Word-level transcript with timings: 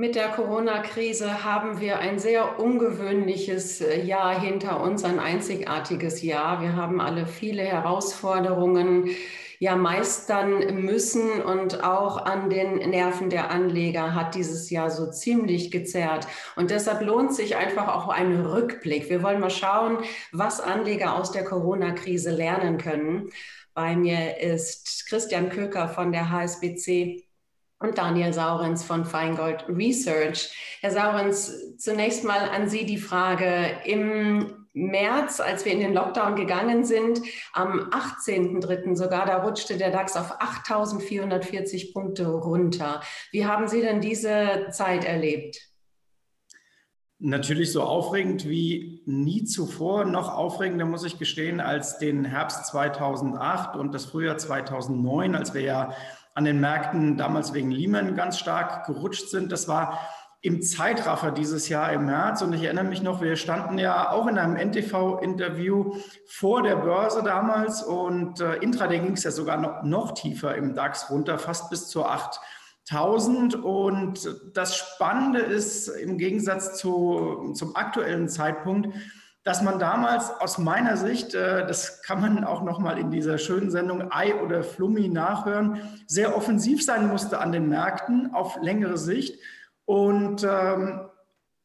Mit 0.00 0.14
der 0.14 0.28
Corona-Krise 0.28 1.42
haben 1.42 1.80
wir 1.80 1.98
ein 1.98 2.20
sehr 2.20 2.60
ungewöhnliches 2.60 3.80
äh, 3.80 4.00
Jahr 4.00 4.40
hinter 4.40 4.80
uns, 4.80 5.02
ein 5.02 5.18
einzigartiges 5.18 6.22
Jahr. 6.22 6.62
Wir 6.62 6.76
haben 6.76 7.00
alle 7.00 7.26
viele 7.26 7.64
Herausforderungen 7.64 9.10
ja 9.58 9.74
meistern 9.74 10.84
müssen 10.84 11.42
und 11.42 11.82
auch 11.82 12.24
an 12.26 12.48
den 12.48 12.76
Nerven 12.90 13.28
der 13.28 13.50
Anleger 13.50 14.14
hat 14.14 14.36
dieses 14.36 14.70
Jahr 14.70 14.88
so 14.92 15.10
ziemlich 15.10 15.72
gezerrt. 15.72 16.28
Und 16.54 16.70
deshalb 16.70 17.02
lohnt 17.02 17.34
sich 17.34 17.56
einfach 17.56 17.88
auch 17.88 18.06
ein 18.06 18.40
Rückblick. 18.46 19.10
Wir 19.10 19.24
wollen 19.24 19.40
mal 19.40 19.50
schauen, 19.50 19.98
was 20.30 20.60
Anleger 20.60 21.16
aus 21.16 21.32
der 21.32 21.42
Corona-Krise 21.42 22.30
lernen 22.30 22.78
können. 22.78 23.30
Bei 23.74 23.96
mir 23.96 24.38
ist 24.38 25.06
Christian 25.08 25.48
Köker 25.48 25.88
von 25.88 26.12
der 26.12 26.30
HSBC 26.30 27.27
und 27.80 27.98
Daniel 27.98 28.32
Saurenz 28.32 28.84
von 28.84 29.04
Feingold 29.04 29.64
Research. 29.68 30.78
Herr 30.80 30.90
Saurenz, 30.90 31.76
zunächst 31.78 32.24
mal 32.24 32.48
an 32.50 32.68
Sie 32.68 32.84
die 32.84 32.98
Frage. 32.98 33.78
Im 33.84 34.66
März, 34.72 35.40
als 35.40 35.64
wir 35.64 35.72
in 35.72 35.80
den 35.80 35.94
Lockdown 35.94 36.36
gegangen 36.36 36.84
sind, 36.84 37.20
am 37.52 37.90
18.03. 37.90 38.96
sogar, 38.96 39.26
da 39.26 39.42
rutschte 39.42 39.76
der 39.76 39.90
DAX 39.90 40.16
auf 40.16 40.40
8.440 40.40 41.92
Punkte 41.92 42.26
runter. 42.26 43.00
Wie 43.32 43.46
haben 43.46 43.68
Sie 43.68 43.80
denn 43.80 44.00
diese 44.00 44.68
Zeit 44.70 45.04
erlebt? 45.04 45.58
Natürlich 47.20 47.72
so 47.72 47.82
aufregend 47.82 48.48
wie 48.48 49.02
nie 49.04 49.42
zuvor, 49.42 50.04
noch 50.04 50.32
aufregender 50.32 50.84
muss 50.84 51.04
ich 51.04 51.18
gestehen 51.18 51.58
als 51.58 51.98
den 51.98 52.24
Herbst 52.24 52.66
2008 52.66 53.74
und 53.74 53.92
das 53.92 54.04
Frühjahr 54.04 54.38
2009, 54.38 55.34
als 55.34 55.52
wir 55.52 55.62
ja 55.62 55.92
an 56.38 56.44
den 56.44 56.60
Märkten 56.60 57.16
damals 57.16 57.52
wegen 57.52 57.72
Lehman 57.72 58.14
ganz 58.14 58.38
stark 58.38 58.86
gerutscht 58.86 59.28
sind. 59.28 59.50
Das 59.50 59.66
war 59.66 59.98
im 60.40 60.62
Zeitraffer 60.62 61.32
dieses 61.32 61.68
Jahr 61.68 61.92
im 61.92 62.06
März. 62.06 62.42
Und 62.42 62.52
ich 62.52 62.62
erinnere 62.62 62.84
mich 62.84 63.02
noch, 63.02 63.20
wir 63.20 63.34
standen 63.34 63.76
ja 63.76 64.12
auch 64.12 64.28
in 64.28 64.38
einem 64.38 64.54
NTV-Interview 64.54 65.96
vor 66.28 66.62
der 66.62 66.76
Börse 66.76 67.24
damals 67.24 67.82
und 67.82 68.40
äh, 68.40 68.54
intraday 68.58 69.00
ging 69.00 69.14
es 69.14 69.24
ja 69.24 69.32
sogar 69.32 69.56
noch, 69.56 69.82
noch 69.82 70.14
tiefer 70.14 70.54
im 70.54 70.76
DAX 70.76 71.10
runter, 71.10 71.40
fast 71.40 71.70
bis 71.70 71.88
zu 71.88 72.06
8000. 72.06 73.56
Und 73.56 74.32
das 74.54 74.76
Spannende 74.76 75.40
ist 75.40 75.88
im 75.88 76.18
Gegensatz 76.18 76.78
zu, 76.78 77.52
zum 77.54 77.74
aktuellen 77.74 78.28
Zeitpunkt, 78.28 78.94
dass 79.48 79.62
man 79.62 79.78
damals 79.78 80.28
aus 80.42 80.58
meiner 80.58 80.98
Sicht, 80.98 81.34
äh, 81.34 81.66
das 81.66 82.02
kann 82.02 82.20
man 82.20 82.44
auch 82.44 82.62
noch 82.62 82.80
mal 82.80 82.98
in 82.98 83.10
dieser 83.10 83.38
schönen 83.38 83.70
Sendung 83.70 84.12
Ei 84.12 84.34
oder 84.34 84.62
Flummi 84.62 85.08
nachhören, 85.08 85.80
sehr 86.06 86.36
offensiv 86.36 86.84
sein 86.84 87.08
musste 87.08 87.38
an 87.40 87.50
den 87.50 87.66
Märkten 87.66 88.34
auf 88.34 88.58
längere 88.60 88.98
Sicht. 88.98 89.40
Und 89.86 90.44
ähm, 90.44 91.00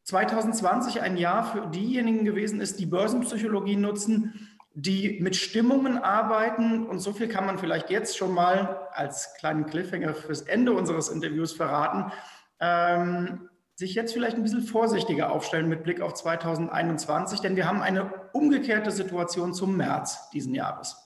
2020 0.05 1.01
ein 1.01 1.17
Jahr 1.17 1.43
für 1.43 1.67
diejenigen 1.67 2.23
gewesen 2.23 2.61
ist, 2.61 2.79
die 2.79 2.85
Börsenpsychologie 2.85 3.75
nutzen, 3.75 4.55
die 4.73 5.19
mit 5.19 5.35
Stimmungen 5.35 5.97
arbeiten. 5.97 6.85
Und 6.85 6.99
so 6.99 7.11
viel 7.11 7.27
kann 7.27 7.45
man 7.45 7.57
vielleicht 7.57 7.89
jetzt 7.89 8.17
schon 8.17 8.33
mal 8.33 8.87
als 8.93 9.33
kleinen 9.33 9.65
Cliffhanger 9.65 10.13
fürs 10.13 10.43
Ende 10.43 10.71
unseres 10.71 11.09
Interviews 11.09 11.51
verraten. 11.51 12.13
Ähm, 12.61 13.49
sich 13.75 13.95
jetzt 13.95 14.13
vielleicht 14.13 14.37
ein 14.37 14.43
bisschen 14.43 14.63
vorsichtiger 14.63 15.31
aufstellen 15.31 15.67
mit 15.67 15.83
Blick 15.83 16.01
auf 16.01 16.13
2021, 16.13 17.39
denn 17.39 17.55
wir 17.55 17.67
haben 17.67 17.81
eine 17.81 18.29
umgekehrte 18.33 18.91
Situation 18.91 19.53
zum 19.53 19.77
März 19.77 20.29
diesen 20.31 20.53
Jahres. 20.53 20.97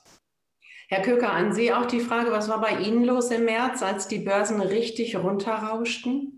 Herr 0.89 1.01
Köker, 1.01 1.33
an 1.33 1.51
Sie 1.51 1.73
auch 1.73 1.85
die 1.85 1.99
Frage, 1.99 2.31
was 2.31 2.47
war 2.47 2.61
bei 2.61 2.79
Ihnen 2.79 3.03
los 3.03 3.29
im 3.31 3.45
März, 3.45 3.83
als 3.83 4.07
die 4.07 4.19
Börsen 4.19 4.61
richtig 4.61 5.17
runterrauschten? 5.17 6.36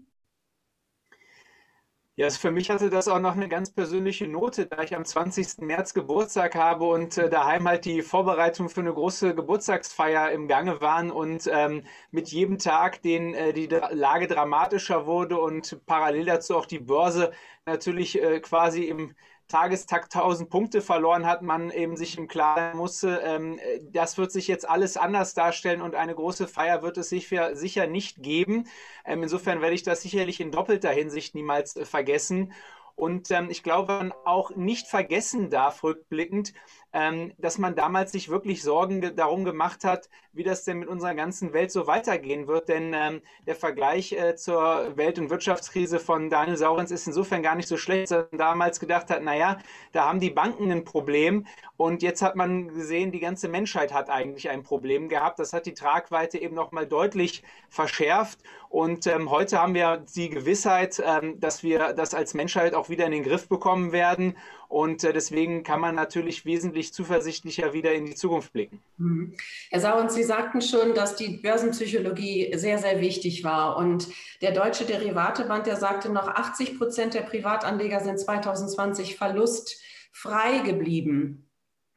Ja, 2.20 2.26
also 2.26 2.38
für 2.40 2.52
mich 2.52 2.70
hatte 2.70 2.90
das 2.90 3.08
auch 3.08 3.20
noch 3.20 3.32
eine 3.38 3.48
ganz 3.48 3.72
persönliche 3.72 4.28
Note, 4.28 4.66
da 4.66 4.84
ich 4.84 4.94
am 4.94 5.06
20. 5.06 5.66
März 5.66 5.94
Geburtstag 5.94 6.54
habe 6.54 6.84
und 6.84 7.18
äh, 7.18 7.30
daheim 7.30 7.66
halt 7.66 7.86
die 7.86 8.02
Vorbereitung 8.02 8.68
für 8.68 8.82
eine 8.82 8.94
große 8.94 9.34
Geburtstagsfeier 9.34 10.30
im 10.32 10.50
Gange 10.50 10.82
waren 10.82 11.12
und 11.12 11.48
ähm, 11.50 11.84
mit 12.12 12.28
jedem 12.28 12.58
Tag, 12.58 13.02
den 13.04 13.34
äh, 13.34 13.54
die 13.54 13.68
Lage 13.68 14.28
dramatischer 14.28 15.06
wurde 15.06 15.40
und 15.40 15.80
parallel 15.86 16.26
dazu 16.26 16.58
auch 16.58 16.66
die 16.66 16.80
Börse 16.80 17.32
natürlich 17.66 18.22
äh, 18.22 18.42
quasi 18.42 18.84
im 18.84 19.16
Tagestakt 19.50 20.16
1000 20.16 20.50
Punkte 20.50 20.82
verloren 20.82 21.26
hat, 21.26 21.42
man 21.42 21.72
eben 21.72 21.98
sich 21.98 22.18
im 22.18 22.28
Klaren 22.28 22.78
musste, 22.78 23.20
ähm, 23.26 23.60
das 23.92 24.18
wird 24.20 24.32
sich 24.32 24.48
jetzt 24.48 24.70
alles 24.70 24.96
anders 24.96 25.34
darstellen 25.34 25.82
und 25.82 25.96
eine 25.96 26.14
große 26.14 26.48
Feier 26.48 26.84
wird 26.84 26.98
es 26.98 27.10
sicher, 27.10 27.56
sicher 27.56 27.88
nicht 27.88 28.22
geben. 28.22 28.68
Ähm, 29.06 29.24
insofern 29.24 29.60
werde 29.62 29.74
ich 29.74 29.84
das 29.84 30.04
sicherlich 30.04 30.40
in 30.40 30.52
doppelter 30.52 30.92
Hinsicht 30.92 31.34
niemals 31.34 31.76
äh, 31.76 31.86
vergessen. 31.86 32.54
Und 32.96 33.32
ähm, 33.32 33.50
ich 33.50 33.64
glaube, 33.64 33.94
man 33.94 34.14
auch 34.26 34.56
nicht 34.56 34.88
vergessen 34.88 35.50
darf, 35.50 35.84
rückblickend, 35.84 36.54
ähm, 36.94 37.34
dass 37.38 37.58
man 37.58 37.76
damals 37.76 38.12
sich 38.12 38.30
wirklich 38.30 38.64
Sorgen 38.64 39.02
ge 39.02 39.14
darum 39.14 39.46
gemacht 39.46 39.84
hat, 39.84 40.10
wie 40.34 40.44
das 40.44 40.64
denn 40.64 40.80
mit 40.80 40.88
unserer 40.88 41.16
ganzen 41.16 41.54
Welt 41.54 41.72
so 41.72 41.88
weitergehen 41.88 42.48
wird. 42.48 42.70
Denn 42.70 42.94
ähm, 42.96 43.22
der 43.46 43.56
Vergleich 43.56 44.12
äh, 44.14 44.36
zur 44.36 44.98
Welt- 44.98 45.20
und 45.20 45.30
Wirtschaftskrise 45.30 46.00
von 46.00 46.30
Daniel 46.30 46.58
Saurens 46.58 46.92
ist 46.92 47.08
insofern 47.08 47.44
gar 47.44 47.56
nicht 47.56 47.68
so 47.68 47.78
schlecht, 47.78 48.10
sondern 48.10 48.38
damals 48.38 48.80
gedacht 48.80 49.10
hat, 49.10 49.24
naja, 49.24 49.58
da 49.92 50.08
haben 50.08 50.20
die 50.20 50.30
Banken 50.30 50.72
ein 50.72 50.84
Problem 50.84 51.46
und 51.78 52.02
jetzt 52.02 52.22
hat 52.22 52.36
man 52.36 52.70
gesehen, 52.70 53.12
die 53.12 53.20
ganze 53.20 53.48
Menschheit 53.48 53.94
hat 53.94 54.10
eigentlich 54.10 54.50
ein 54.50 54.64
Problem 54.64 55.10
gehabt. 55.10 55.40
Das 55.40 55.54
hat 55.54 55.66
die 55.66 55.74
Tragweite 55.74 56.38
eben 56.38 56.56
nochmal 56.56 56.88
deutlich 56.88 57.44
verschärft 57.70 58.40
und 58.70 59.08
ähm, 59.08 59.32
heute 59.32 59.60
haben 59.60 59.74
wir 59.74 59.98
die 60.16 60.30
Gewissheit, 60.30 61.02
ähm, 61.04 61.40
dass 61.40 61.64
wir 61.64 61.94
das 61.94 62.14
als 62.14 62.34
Menschheit 62.34 62.74
auch 62.74 62.90
wieder 62.90 63.06
in 63.06 63.12
den 63.12 63.24
Griff 63.24 63.48
bekommen 63.48 63.92
werden 63.92 64.36
und 64.70 65.04
äh, 65.04 65.12
deswegen 65.12 65.64
kann 65.64 65.82
man 65.82 65.96
natürlich 65.96 66.46
wesentlich 66.46 66.94
zuversichtlicher 66.94 67.74
wieder 67.74 67.92
in 67.92 68.06
die 68.06 68.14
Zukunft 68.14 68.54
blicken. 68.54 68.80
Mhm. 68.98 69.36
Herr 69.72 69.80
Sauens, 69.80 70.14
Sie 70.14 70.24
sagten 70.24 70.62
schon, 70.62 70.94
dass 70.94 71.16
die 71.16 71.38
Börsenpsychologie 71.38 72.52
sehr, 72.56 72.78
sehr 72.78 73.02
wichtig 73.02 73.44
war. 73.44 73.78
Und 73.78 74.08
der 74.44 74.52
Deutsche 74.52 74.86
Derivateband, 74.86 75.66
der 75.66 75.76
sagte 75.76 76.12
noch, 76.12 76.28
80 76.28 76.78
Prozent 76.78 77.16
der 77.16 77.22
Privatanleger 77.22 78.00
sind 78.00 78.20
2020 78.20 79.18
verlustfrei 79.18 80.60
geblieben. 80.64 81.50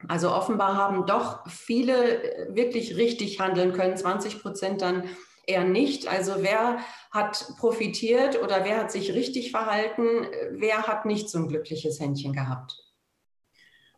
Also 0.07 0.31
offenbar 0.31 0.75
haben 0.75 1.05
doch 1.05 1.47
viele 1.47 2.47
wirklich 2.49 2.97
richtig 2.97 3.39
handeln 3.39 3.73
können, 3.73 3.95
20 3.95 4.41
Prozent 4.41 4.81
dann 4.81 5.03
eher 5.45 5.63
nicht. 5.63 6.07
Also 6.07 6.35
wer 6.39 6.79
hat 7.11 7.53
profitiert 7.57 8.41
oder 8.41 8.63
wer 8.63 8.77
hat 8.77 8.91
sich 8.91 9.13
richtig 9.13 9.51
verhalten, 9.51 10.27
wer 10.51 10.83
hat 10.83 11.05
nicht 11.05 11.29
so 11.29 11.39
ein 11.39 11.47
glückliches 11.47 11.99
Händchen 11.99 12.33
gehabt? 12.33 12.83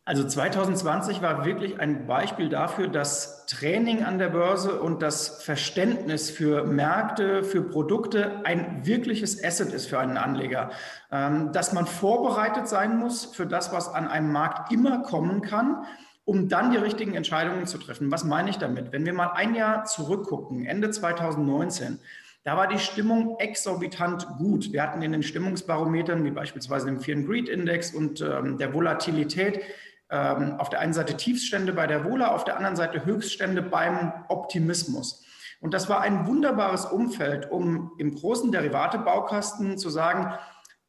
Also 0.07 0.23
2020 0.23 1.23
war 1.23 1.45
wirklich 1.45 1.79
ein 1.79 2.05
Beispiel 2.05 2.47
dafür, 2.47 2.88
dass 2.88 3.47
Training 3.47 4.03
an 4.03 4.19
der 4.19 4.29
Börse 4.29 4.79
und 4.79 5.01
das 5.01 5.41
Verständnis 5.44 6.29
für 6.29 6.63
Märkte, 6.63 7.44
für 7.44 7.63
Produkte 7.63 8.45
ein 8.45 8.85
wirkliches 8.85 9.44
Asset 9.44 9.73
ist 9.73 9.88
für 9.88 9.97
einen 9.97 10.17
Anleger. 10.17 10.69
Ähm, 11.11 11.51
dass 11.53 11.73
man 11.73 11.88
vorbereitet 11.88 12.67
sein 12.67 13.00
muss 13.00 13.25
für 13.25 13.47
das, 13.47 13.73
was 13.73 13.91
an 13.91 14.07
einem 14.07 14.31
Markt 14.31 14.72
immer 14.72 15.01
kommen 15.01 15.41
kann 15.41 15.88
um 16.25 16.50
dann 16.50 16.72
die 16.72 16.78
richtigen 16.78 17.13
Entscheidungen 17.13 17.68
zu 17.68 17.78
treffen. 17.78 18.12
Was 18.12 18.24
meine 18.24 18.50
ich 18.50 18.58
damit? 18.58 18.91
Wenn 18.91 19.06
wir 19.06 19.13
mal 19.13 19.31
ein 19.34 19.56
Jahr 19.56 19.86
zurückgucken, 19.86 20.66
Ende 20.66 20.90
2019, 20.90 22.00
da 22.44 22.58
war 22.58 22.68
die 22.68 22.80
Stimmung 22.80 23.40
exorbitant 23.40 24.28
gut. 24.38 24.72
Wir 24.72 24.84
hatten 24.84 25.02
in 25.02 25.12
den 25.12 25.24
Stimmungsbarometern, 25.24 26.24
wie 26.24 26.31
beispielsweise 26.31 26.88
dem 26.88 27.00
Fear 27.00 27.18
and 27.18 27.28
Greed 27.28 27.50
Index 27.50 27.94
und 27.94 28.22
ähm, 28.22 28.58
der 28.58 28.74
Volatilität, 28.74 29.62
ähm, 30.09 30.56
auf 30.59 30.69
der 30.69 30.80
einen 30.80 30.94
Seite 30.94 31.18
Tiefstände 31.18 31.74
bei 31.74 31.88
der 31.88 32.06
Wohler, 32.06 32.34
auf 32.34 32.44
der 32.44 32.58
anderen 32.58 32.75
Seite 32.75 33.06
Höchststände 33.06 33.62
beim 33.64 34.14
Optimismus. 34.28 35.24
Und 35.59 35.74
das 35.74 35.90
war 35.90 36.02
ein 36.02 36.28
wunderbares 36.28 36.85
Umfeld, 36.85 37.50
um 37.50 37.94
im 37.97 38.14
großen 38.14 38.52
Derivatebaukasten 38.52 39.80
zu 39.80 39.90
sagen, 39.90 40.34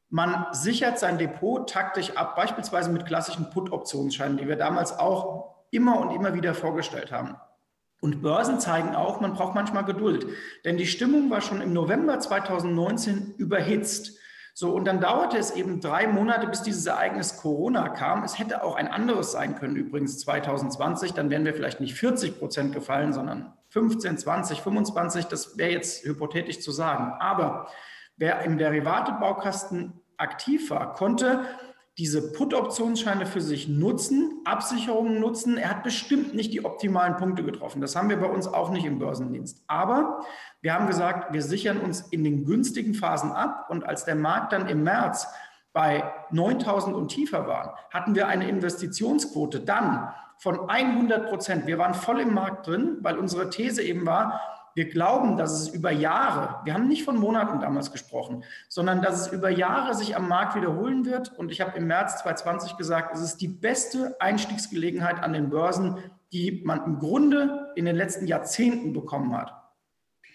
man 0.08 0.47
sichert 0.53 0.99
sein 0.99 1.19
Depot 1.19 1.69
taktisch 1.69 2.17
ab, 2.17 2.37
beispielsweise 2.37 2.91
mit 2.91 3.06
klassischen 3.06 3.50
Put-Optionsscheinen, 3.50 4.37
die 4.37 4.49
wir 4.49 4.56
damals 4.56 4.99
auch 4.99 5.56
immer 5.70 5.99
und 5.99 6.14
immer 6.14 6.35
wieder 6.35 6.55
vorgestellt 6.55 7.12
haben. 7.12 7.37
Und 8.00 8.23
Börsen 8.23 8.61
zeigen 8.61 8.94
auch, 8.94 9.20
man 9.20 9.35
braucht 9.35 9.55
manchmal 9.55 9.85
Geduld. 9.85 10.26
Denn 10.64 10.76
die 10.76 10.87
Stimmung 10.87 11.31
war 11.31 11.41
schon 11.41 11.61
im 11.61 11.73
November 11.73 12.20
2019 12.20 13.35
überhitzt. 13.37 14.19
So, 14.55 14.75
und 14.75 14.87
dann 14.87 15.00
dauerte 15.00 15.37
es 15.38 15.50
eben 15.50 15.81
drei 15.81 16.06
Monate, 16.06 16.47
bis 16.47 16.62
dieses 16.62 16.87
Ereignis 16.87 17.37
Corona 17.37 17.88
kam. 17.88 18.23
Es 18.23 18.38
hätte 18.38 18.62
auch 18.62 18.76
ein 18.76 18.88
anderes 18.88 19.32
sein 19.32 19.56
können, 19.56 19.76
übrigens 19.76 20.19
2020. 20.20 21.12
Dann 21.12 21.31
wären 21.31 21.44
wir 21.44 21.55
vielleicht 21.55 21.81
nicht 21.81 21.94
40 21.94 22.38
Prozent 22.38 22.73
gefallen, 22.73 23.12
sondern 23.12 23.53
15, 23.70 24.19
20, 24.19 24.62
25. 24.62 25.26
Das 25.26 25.58
wäre 25.58 25.73
jetzt 25.73 26.05
hypothetisch 26.05 26.61
zu 26.61 26.73
sagen. 26.73 27.12
Aber 27.19 27.69
Wer 28.16 28.42
im 28.42 28.58
Derivatebaukasten 28.58 30.00
aktiv 30.16 30.70
war, 30.70 30.92
konnte 30.92 31.44
diese 31.98 32.32
Put-Optionsscheine 32.32 33.24
für 33.24 33.40
sich 33.40 33.68
nutzen, 33.68 34.42
Absicherungen 34.44 35.18
nutzen. 35.18 35.56
Er 35.56 35.70
hat 35.70 35.82
bestimmt 35.82 36.34
nicht 36.34 36.52
die 36.52 36.64
optimalen 36.64 37.16
Punkte 37.16 37.42
getroffen. 37.42 37.80
Das 37.80 37.96
haben 37.96 38.10
wir 38.10 38.18
bei 38.18 38.26
uns 38.26 38.46
auch 38.46 38.70
nicht 38.70 38.84
im 38.84 38.98
Börsendienst. 38.98 39.64
Aber 39.66 40.20
wir 40.60 40.74
haben 40.74 40.86
gesagt, 40.86 41.32
wir 41.32 41.42
sichern 41.42 41.78
uns 41.78 42.02
in 42.02 42.22
den 42.22 42.44
günstigen 42.44 42.92
Phasen 42.92 43.32
ab. 43.32 43.66
Und 43.70 43.86
als 43.86 44.04
der 44.04 44.14
Markt 44.14 44.52
dann 44.52 44.69
im 44.69 44.82
März 44.82 45.26
bei 45.72 46.04
9000 46.30 46.94
und 46.94 47.08
tiefer 47.08 47.46
war, 47.46 47.78
hatten 47.90 48.14
wir 48.14 48.28
eine 48.28 48.48
Investitionsquote 48.48 49.60
dann 49.60 50.12
von 50.38 50.69
100 50.69 51.30
Prozent. 51.30 51.66
Wir 51.66 51.78
waren 51.78 51.94
voll 51.94 52.20
im 52.20 52.34
Markt 52.34 52.66
drin, 52.66 52.98
weil 53.00 53.19
unsere 53.19 53.48
These 53.48 53.82
eben 53.82 54.04
war, 54.04 54.40
wir 54.76 54.90
glauben, 54.90 55.38
dass 55.38 55.58
es 55.58 55.69
über 55.69 55.90
Jahre, 55.90 56.61
wir 56.64 56.75
haben 56.75 56.87
nicht 56.87 57.02
von 57.02 57.17
Monaten 57.17 57.61
damals 57.61 57.93
gesprochen, 57.93 58.44
sondern 58.69 59.00
dass 59.00 59.19
es 59.23 59.32
über 59.32 59.49
Jahre 59.49 59.94
sich 59.94 60.14
am 60.14 60.28
Markt 60.28 60.55
wiederholen 60.55 61.06
wird. 61.06 61.32
Und 61.38 61.50
ich 61.50 61.62
habe 61.62 61.78
im 61.78 61.87
März 61.87 62.19
2020 62.19 62.76
gesagt, 62.76 63.17
es 63.17 63.23
ist 63.23 63.38
die 63.38 63.49
beste 63.49 64.17
Einstiegsgelegenheit 64.20 65.23
an 65.23 65.32
den 65.32 65.49
Börsen, 65.49 65.96
die 66.31 66.61
man 66.62 66.84
im 66.84 66.99
Grunde 66.99 67.73
in 67.75 67.87
den 67.87 67.96
letzten 67.96 68.26
Jahrzehnten 68.26 68.93
bekommen 68.93 69.34
hat. 69.34 69.55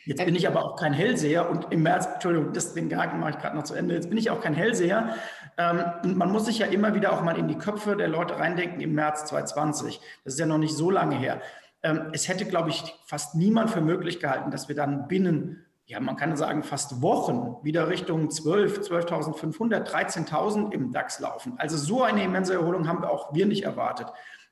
Jetzt 0.05 0.25
bin 0.25 0.35
ich 0.35 0.47
aber 0.47 0.65
auch 0.65 0.75
kein 0.75 0.93
Hellseher 0.93 1.47
und 1.47 1.71
im 1.71 1.83
März, 1.83 2.07
Entschuldigung, 2.07 2.51
das, 2.53 2.73
den 2.73 2.89
Gedanken 2.89 3.19
mache 3.19 3.31
ich 3.31 3.37
gerade 3.37 3.55
noch 3.55 3.63
zu 3.63 3.75
Ende, 3.75 3.93
jetzt 3.93 4.09
bin 4.09 4.17
ich 4.17 4.31
auch 4.31 4.41
kein 4.41 4.55
Hellseher. 4.55 5.13
Ähm, 5.59 5.83
und 6.03 6.17
man 6.17 6.31
muss 6.31 6.47
sich 6.47 6.57
ja 6.57 6.65
immer 6.65 6.95
wieder 6.95 7.13
auch 7.13 7.21
mal 7.21 7.37
in 7.37 7.47
die 7.47 7.59
Köpfe 7.59 7.95
der 7.95 8.07
Leute 8.07 8.39
reindenken 8.39 8.81
im 8.81 8.95
März 8.95 9.25
2020. 9.25 10.01
Das 10.23 10.33
ist 10.33 10.39
ja 10.39 10.47
noch 10.47 10.57
nicht 10.57 10.75
so 10.75 10.89
lange 10.89 11.15
her. 11.15 11.41
Ähm, 11.83 12.09
es 12.13 12.27
hätte, 12.27 12.45
glaube 12.45 12.69
ich, 12.69 12.83
fast 13.05 13.35
niemand 13.35 13.69
für 13.69 13.81
möglich 13.81 14.19
gehalten, 14.19 14.51
dass 14.51 14.67
wir 14.67 14.75
dann 14.75 15.07
binnen, 15.07 15.65
ja, 15.85 15.99
man 15.99 16.15
kann 16.15 16.35
sagen, 16.35 16.63
fast 16.63 17.01
Wochen 17.01 17.63
wieder 17.63 17.89
Richtung 17.89 18.29
12, 18.29 18.79
12.500, 18.79 19.87
13.000 19.87 20.71
im 20.71 20.91
DAX 20.91 21.19
laufen. 21.19 21.53
Also 21.57 21.77
so 21.77 22.03
eine 22.03 22.23
immense 22.23 22.53
Erholung 22.53 22.87
haben 22.87 23.03
auch 23.03 23.33
wir 23.33 23.45
nicht 23.45 23.63
erwartet. 23.63 24.07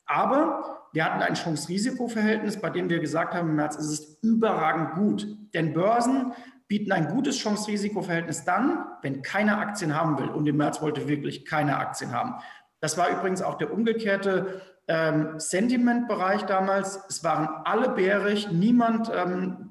Aber 0.05 0.87
wir 0.91 1.05
hatten 1.05 1.21
ein 1.21 1.35
Chance-Risiko-Verhältnis, 1.35 2.59
bei 2.59 2.71
dem 2.71 2.89
wir 2.89 2.99
gesagt 2.99 3.35
haben, 3.35 3.49
im 3.49 3.55
März 3.55 3.75
ist 3.75 3.89
es 3.89 4.19
überragend 4.23 4.95
gut. 4.95 5.27
Denn 5.53 5.73
Börsen 5.73 6.33
bieten 6.67 6.91
ein 6.91 7.09
gutes 7.09 7.37
Chance-Risiko-Verhältnis 7.37 8.43
dann, 8.43 8.85
wenn 9.03 9.21
keiner 9.21 9.59
Aktien 9.59 9.95
haben 9.95 10.17
will. 10.17 10.29
Und 10.29 10.47
im 10.47 10.57
März 10.57 10.81
wollte 10.81 11.07
wirklich 11.07 11.45
keine 11.45 11.77
Aktien 11.77 12.11
haben. 12.11 12.35
Das 12.79 12.97
war 12.97 13.09
übrigens 13.09 13.41
auch 13.41 13.55
der 13.55 13.71
umgekehrte 13.71 14.61
ähm, 14.89 15.39
Sentiment-Bereich 15.39 16.43
damals. 16.43 16.99
Es 17.07 17.23
waren 17.23 17.47
alle 17.63 17.89
bärig, 17.89 18.51
niemand 18.51 19.09
ähm, 19.15 19.69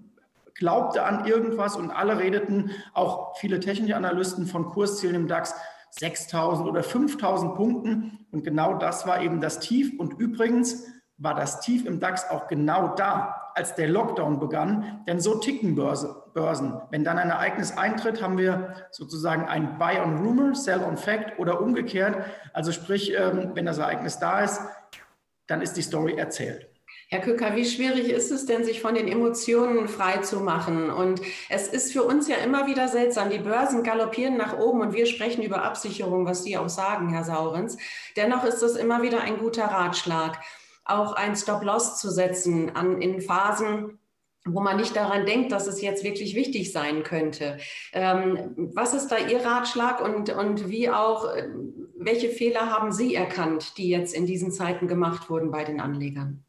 glaubte 0.55 1.05
an 1.05 1.27
irgendwas 1.27 1.77
und 1.77 1.91
alle 1.91 2.19
redeten, 2.19 2.71
auch 2.95 3.37
viele 3.37 3.61
technische 3.61 3.97
Analysten 3.97 4.47
von 4.47 4.67
Kurszielen 4.67 5.15
im 5.17 5.29
DAX, 5.29 5.55
6000 5.91 6.69
oder 6.69 6.83
5000 6.83 7.55
Punkten. 7.55 8.27
Und 8.31 8.45
genau 8.45 8.75
das 8.75 9.07
war 9.07 9.21
eben 9.21 9.41
das 9.41 9.59
Tief. 9.59 9.99
Und 9.99 10.15
übrigens 10.15 10.85
war 11.17 11.35
das 11.35 11.61
Tief 11.61 11.85
im 11.85 11.99
DAX 11.99 12.31
auch 12.31 12.47
genau 12.47 12.95
da, 12.95 13.51
als 13.55 13.75
der 13.75 13.89
Lockdown 13.89 14.39
begann. 14.39 15.03
Denn 15.09 15.21
so 15.21 15.37
ticken 15.37 15.75
Börsen. 15.75 16.81
Wenn 16.91 17.03
dann 17.03 17.19
ein 17.19 17.31
Ereignis 17.31 17.77
eintritt, 17.77 18.23
haben 18.23 18.39
wir 18.39 18.75
sozusagen 18.93 19.49
ein 19.49 19.79
Buy 19.79 19.99
on 19.99 20.19
Rumor, 20.19 20.55
Sell 20.55 20.81
on 20.85 20.97
Fact 20.97 21.39
oder 21.39 21.61
umgekehrt. 21.61 22.25
Also 22.53 22.71
sprich, 22.71 23.13
ähm, 23.17 23.53
wenn 23.55 23.67
das 23.67 23.79
Ereignis 23.79 24.19
da 24.19 24.41
ist, 24.41 24.61
dann 25.49 25.61
ist 25.61 25.75
die 25.75 25.83
Story 25.83 26.15
erzählt. 26.15 26.69
Herr 27.11 27.21
Köcker, 27.21 27.57
wie 27.57 27.65
schwierig 27.65 28.11
ist 28.11 28.31
es 28.31 28.45
denn, 28.45 28.65
sich 28.65 28.83
von 28.83 28.95
den 28.95 29.09
Emotionen 29.09 29.89
frei 29.89 30.19
zu 30.19 30.41
machen? 30.41 30.91
Und 30.91 31.23
es 31.49 31.67
ist 31.67 31.91
für 31.91 32.03
uns 32.03 32.29
ja 32.29 32.37
immer 32.37 32.67
wieder 32.67 32.87
seltsam. 32.87 33.31
Die 33.31 33.39
Börsen 33.39 33.83
galoppieren 33.83 34.37
nach 34.37 34.59
oben 34.59 34.83
und 34.83 34.93
wir 34.93 35.07
sprechen 35.07 35.43
über 35.43 35.63
Absicherung, 35.63 36.27
was 36.27 36.45
Sie 36.45 36.59
auch 36.59 36.69
sagen, 36.69 37.09
Herr 37.09 37.25
Saurens. 37.25 37.79
Dennoch 38.17 38.45
ist 38.45 38.63
es 38.63 38.77
immer 38.77 39.01
wieder 39.01 39.23
ein 39.23 39.39
guter 39.39 39.65
Ratschlag, 39.65 40.39
auch 40.85 41.15
ein 41.15 41.35
Stop-Loss 41.35 41.99
zu 41.99 42.11
setzen 42.11 42.77
an, 42.77 43.01
in 43.01 43.23
Phasen, 43.23 43.99
wo 44.45 44.61
man 44.61 44.77
nicht 44.77 44.95
daran 44.95 45.25
denkt, 45.25 45.51
dass 45.51 45.67
es 45.67 45.81
jetzt 45.81 46.05
wirklich 46.05 46.35
wichtig 46.35 46.73
sein 46.73 47.05
könnte. 47.05 47.57
Ähm, 47.95 48.71
was 48.75 48.93
ist 48.93 49.09
da 49.09 49.17
Ihr 49.17 49.41
Ratschlag 49.41 50.03
und, 50.03 50.29
und 50.29 50.69
wie 50.69 50.91
auch, 50.91 51.35
welche 52.09 52.31
Fehler 52.31 52.71
haben 52.71 52.91
Sie 52.91 53.15
erkannt, 53.15 53.77
die 53.77 53.91
jetzt 53.91 54.15
in 54.15 54.25
diesen 54.25 54.51
Zeiten 54.51 54.89
gemacht 54.89 55.29
wurden 55.29 55.51
bei 55.51 55.65
den 55.65 55.79
Anlegern? 55.79 56.43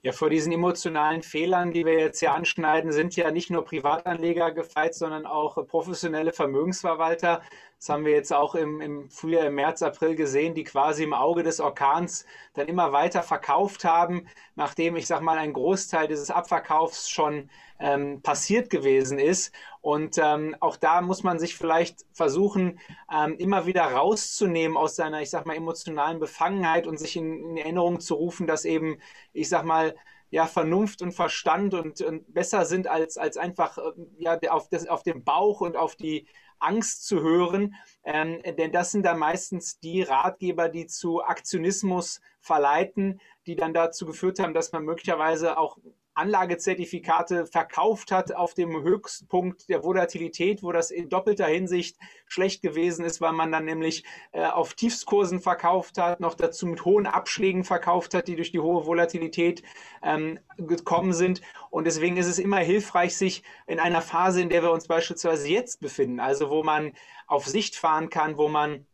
Ja, 0.00 0.12
vor 0.12 0.30
diesen 0.30 0.50
emotionalen 0.50 1.22
Fehlern, 1.22 1.72
die 1.72 1.84
wir 1.84 1.98
jetzt 1.98 2.20
hier 2.20 2.32
anschneiden, 2.32 2.90
sind 2.90 3.16
ja 3.16 3.30
nicht 3.30 3.50
nur 3.50 3.66
Privatanleger 3.66 4.52
gefeit, 4.52 4.94
sondern 4.94 5.26
auch 5.26 5.66
professionelle 5.66 6.32
Vermögensverwalter. 6.32 7.42
Das 7.78 7.90
haben 7.90 8.06
wir 8.06 8.12
jetzt 8.12 8.32
auch 8.32 8.54
im, 8.54 8.80
im 8.80 9.10
Frühjahr, 9.10 9.44
im 9.44 9.56
März, 9.56 9.82
April 9.82 10.14
gesehen, 10.14 10.54
die 10.54 10.64
quasi 10.64 11.02
im 11.04 11.12
Auge 11.12 11.42
des 11.42 11.60
Orkans 11.60 12.24
dann 12.54 12.68
immer 12.68 12.92
weiter 12.92 13.22
verkauft 13.22 13.84
haben, 13.84 14.26
nachdem, 14.54 14.96
ich 14.96 15.06
sag 15.06 15.20
mal, 15.20 15.36
ein 15.36 15.52
Großteil 15.52 16.08
dieses 16.08 16.30
Abverkaufs 16.30 17.10
schon 17.10 17.50
ähm, 17.78 18.22
passiert 18.22 18.70
gewesen 18.70 19.18
ist. 19.18 19.52
Und 19.80 20.18
ähm, 20.18 20.56
auch 20.60 20.76
da 20.76 21.00
muss 21.00 21.22
man 21.22 21.38
sich 21.38 21.56
vielleicht 21.56 22.04
versuchen, 22.12 22.80
ähm, 23.12 23.36
immer 23.38 23.66
wieder 23.66 23.84
rauszunehmen 23.84 24.76
aus 24.76 24.96
seiner, 24.96 25.22
ich 25.22 25.30
sag 25.30 25.46
mal, 25.46 25.56
emotionalen 25.56 26.18
Befangenheit 26.18 26.86
und 26.86 26.98
sich 26.98 27.16
in, 27.16 27.50
in 27.50 27.56
Erinnerung 27.56 28.00
zu 28.00 28.14
rufen, 28.14 28.46
dass 28.46 28.64
eben, 28.64 28.98
ich 29.32 29.48
sag 29.48 29.64
mal, 29.64 29.94
ja, 30.30 30.46
Vernunft 30.46 31.00
und 31.00 31.12
Verstand 31.12 31.72
und, 31.74 32.00
und 32.02 32.32
besser 32.34 32.66
sind 32.66 32.86
als, 32.86 33.16
als 33.16 33.36
einfach 33.36 33.78
äh, 33.78 33.92
ja, 34.18 34.38
auf, 34.50 34.68
das, 34.68 34.86
auf 34.86 35.02
den 35.02 35.24
Bauch 35.24 35.60
und 35.60 35.76
auf 35.76 35.96
die 35.96 36.26
Angst 36.58 37.06
zu 37.06 37.22
hören, 37.22 37.74
ähm, 38.04 38.42
denn 38.58 38.72
das 38.72 38.90
sind 38.90 39.06
dann 39.06 39.18
meistens 39.18 39.78
die 39.78 40.02
Ratgeber, 40.02 40.68
die 40.68 40.86
zu 40.86 41.22
Aktionismus 41.22 42.20
verleiten, 42.40 43.20
die 43.46 43.56
dann 43.56 43.72
dazu 43.72 44.06
geführt 44.06 44.40
haben, 44.40 44.54
dass 44.54 44.72
man 44.72 44.84
möglicherweise 44.84 45.56
auch 45.56 45.78
Anlagezertifikate 46.18 47.46
verkauft 47.46 48.10
hat 48.10 48.34
auf 48.34 48.54
dem 48.54 48.82
Höchstpunkt 48.82 49.68
der 49.68 49.84
Volatilität, 49.84 50.62
wo 50.62 50.72
das 50.72 50.90
in 50.90 51.08
doppelter 51.08 51.46
Hinsicht 51.46 51.96
schlecht 52.26 52.60
gewesen 52.60 53.04
ist, 53.04 53.20
weil 53.20 53.32
man 53.32 53.52
dann 53.52 53.64
nämlich 53.64 54.04
äh, 54.32 54.44
auf 54.44 54.74
Tiefskursen 54.74 55.40
verkauft 55.40 55.96
hat, 55.98 56.20
noch 56.20 56.34
dazu 56.34 56.66
mit 56.66 56.84
hohen 56.84 57.06
Abschlägen 57.06 57.62
verkauft 57.62 58.14
hat, 58.14 58.26
die 58.26 58.36
durch 58.36 58.50
die 58.50 58.58
hohe 58.58 58.84
Volatilität 58.84 59.62
ähm, 60.02 60.40
gekommen 60.56 61.12
sind. 61.12 61.40
Und 61.70 61.86
deswegen 61.86 62.16
ist 62.16 62.26
es 62.26 62.38
immer 62.38 62.58
hilfreich, 62.58 63.16
sich 63.16 63.44
in 63.66 63.78
einer 63.78 64.02
Phase, 64.02 64.42
in 64.42 64.48
der 64.48 64.62
wir 64.62 64.72
uns 64.72 64.88
beispielsweise 64.88 65.48
jetzt 65.48 65.80
befinden, 65.80 66.18
also 66.18 66.50
wo 66.50 66.64
man 66.64 66.92
auf 67.28 67.46
Sicht 67.46 67.76
fahren 67.76 68.10
kann, 68.10 68.36
wo 68.36 68.48
man 68.48 68.86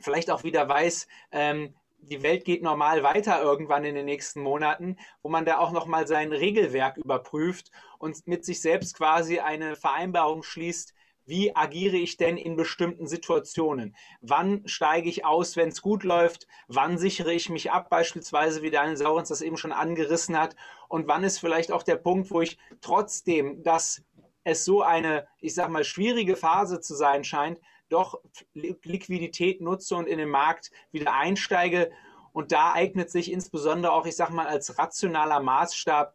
vielleicht 0.00 0.30
auch 0.30 0.44
wieder 0.44 0.68
weiß, 0.68 1.08
ähm, 1.32 1.74
die 1.98 2.22
Welt 2.22 2.44
geht 2.44 2.62
normal 2.62 3.02
weiter 3.02 3.42
irgendwann 3.42 3.84
in 3.84 3.94
den 3.94 4.06
nächsten 4.06 4.40
Monaten, 4.40 4.96
wo 5.22 5.28
man 5.28 5.44
da 5.44 5.58
auch 5.58 5.72
nochmal 5.72 6.06
sein 6.06 6.32
Regelwerk 6.32 6.96
überprüft 6.96 7.70
und 7.98 8.26
mit 8.26 8.44
sich 8.44 8.60
selbst 8.60 8.94
quasi 8.96 9.40
eine 9.40 9.76
Vereinbarung 9.76 10.42
schließt, 10.42 10.94
wie 11.26 11.54
agiere 11.54 11.98
ich 11.98 12.16
denn 12.16 12.38
in 12.38 12.56
bestimmten 12.56 13.06
Situationen? 13.06 13.94
Wann 14.22 14.66
steige 14.66 15.10
ich 15.10 15.26
aus, 15.26 15.56
wenn 15.56 15.68
es 15.68 15.82
gut 15.82 16.02
läuft? 16.02 16.46
Wann 16.68 16.96
sichere 16.96 17.34
ich 17.34 17.50
mich 17.50 17.70
ab, 17.70 17.90
beispielsweise, 17.90 18.62
wie 18.62 18.70
Daniel 18.70 18.96
Saurens 18.96 19.28
das 19.28 19.42
eben 19.42 19.58
schon 19.58 19.72
angerissen 19.72 20.38
hat? 20.38 20.56
Und 20.88 21.06
wann 21.06 21.24
ist 21.24 21.38
vielleicht 21.38 21.70
auch 21.70 21.82
der 21.82 21.96
Punkt, 21.96 22.30
wo 22.30 22.40
ich 22.40 22.56
trotzdem, 22.80 23.62
dass 23.62 24.02
es 24.44 24.64
so 24.64 24.80
eine, 24.80 25.28
ich 25.38 25.54
sag 25.54 25.68
mal, 25.68 25.84
schwierige 25.84 26.34
Phase 26.34 26.80
zu 26.80 26.94
sein 26.94 27.24
scheint, 27.24 27.60
doch 27.88 28.20
Liquidität 28.54 29.60
nutze 29.60 29.96
und 29.96 30.06
in 30.06 30.18
den 30.18 30.28
Markt 30.28 30.70
wieder 30.92 31.14
einsteige. 31.14 31.90
Und 32.32 32.52
da 32.52 32.72
eignet 32.72 33.10
sich 33.10 33.32
insbesondere 33.32 33.92
auch, 33.92 34.06
ich 34.06 34.16
sage 34.16 34.32
mal, 34.32 34.46
als 34.46 34.78
rationaler 34.78 35.40
Maßstab 35.40 36.14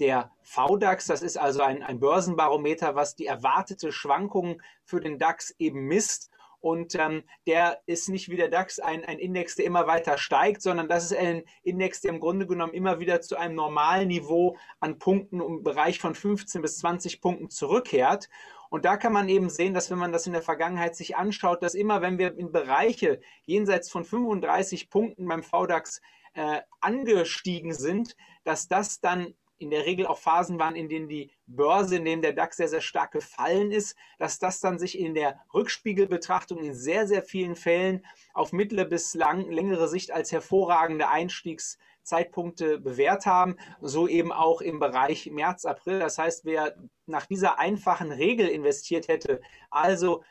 der 0.00 0.30
VDAX. 0.42 1.06
Das 1.06 1.22
ist 1.22 1.36
also 1.36 1.62
ein, 1.62 1.82
ein 1.82 2.00
Börsenbarometer, 2.00 2.94
was 2.94 3.14
die 3.14 3.26
erwartete 3.26 3.92
Schwankung 3.92 4.60
für 4.84 5.00
den 5.00 5.18
DAX 5.18 5.54
eben 5.58 5.86
misst. 5.86 6.30
Und 6.60 6.94
ähm, 6.94 7.24
der 7.46 7.80
ist 7.86 8.08
nicht 8.08 8.28
wie 8.28 8.36
der 8.36 8.48
DAX 8.48 8.78
ein, 8.78 9.04
ein 9.04 9.18
Index, 9.18 9.56
der 9.56 9.64
immer 9.64 9.88
weiter 9.88 10.16
steigt, 10.16 10.62
sondern 10.62 10.88
das 10.88 11.04
ist 11.04 11.16
ein 11.16 11.42
Index, 11.64 12.00
der 12.00 12.12
im 12.12 12.20
Grunde 12.20 12.46
genommen 12.46 12.72
immer 12.72 13.00
wieder 13.00 13.20
zu 13.20 13.36
einem 13.36 13.56
normalen 13.56 14.08
Niveau 14.08 14.56
an 14.78 14.98
Punkten 14.98 15.40
im 15.40 15.64
Bereich 15.64 15.98
von 15.98 16.14
15 16.14 16.62
bis 16.62 16.78
20 16.78 17.20
Punkten 17.20 17.50
zurückkehrt. 17.50 18.28
Und 18.72 18.86
da 18.86 18.96
kann 18.96 19.12
man 19.12 19.28
eben 19.28 19.50
sehen, 19.50 19.74
dass 19.74 19.90
wenn 19.90 19.98
man 19.98 20.12
das 20.12 20.26
in 20.26 20.32
der 20.32 20.40
Vergangenheit 20.40 20.96
sich 20.96 21.14
anschaut, 21.14 21.62
dass 21.62 21.74
immer, 21.74 22.00
wenn 22.00 22.16
wir 22.16 22.38
in 22.38 22.52
Bereiche 22.52 23.20
jenseits 23.44 23.90
von 23.90 24.02
35 24.02 24.88
Punkten 24.88 25.28
beim 25.28 25.42
VDAX 25.42 26.00
äh, 26.32 26.62
angestiegen 26.80 27.74
sind, 27.74 28.16
dass 28.44 28.68
das 28.68 28.98
dann 29.02 29.34
in 29.58 29.68
der 29.68 29.84
Regel 29.84 30.06
auch 30.06 30.16
Phasen 30.16 30.58
waren, 30.58 30.74
in 30.74 30.88
denen 30.88 31.06
die 31.06 31.32
Börse, 31.46 31.96
in 31.96 32.06
denen 32.06 32.22
der 32.22 32.32
DAX 32.32 32.56
sehr, 32.56 32.68
sehr 32.68 32.80
stark 32.80 33.12
gefallen 33.12 33.72
ist, 33.72 33.94
dass 34.18 34.38
das 34.38 34.60
dann 34.60 34.78
sich 34.78 34.98
in 34.98 35.12
der 35.12 35.38
Rückspiegelbetrachtung 35.52 36.62
in 36.62 36.72
sehr, 36.72 37.06
sehr 37.06 37.22
vielen 37.22 37.56
Fällen 37.56 38.06
auf 38.32 38.54
mittlere 38.54 38.86
bis 38.86 39.12
lang, 39.12 39.50
längere 39.50 39.86
Sicht 39.86 40.12
als 40.12 40.32
hervorragende 40.32 41.10
Einstiegs- 41.10 41.76
Zeitpunkte 42.02 42.78
bewährt 42.78 43.26
haben, 43.26 43.56
so 43.80 44.08
eben 44.08 44.32
auch 44.32 44.60
im 44.60 44.78
Bereich 44.78 45.30
März, 45.30 45.64
April. 45.64 45.98
Das 45.98 46.18
heißt, 46.18 46.44
wer 46.44 46.74
nach 47.06 47.26
dieser 47.26 47.58
einfachen 47.58 48.12
Regel 48.12 48.48
investiert 48.48 49.08
hätte, 49.08 49.40
also 49.70 50.22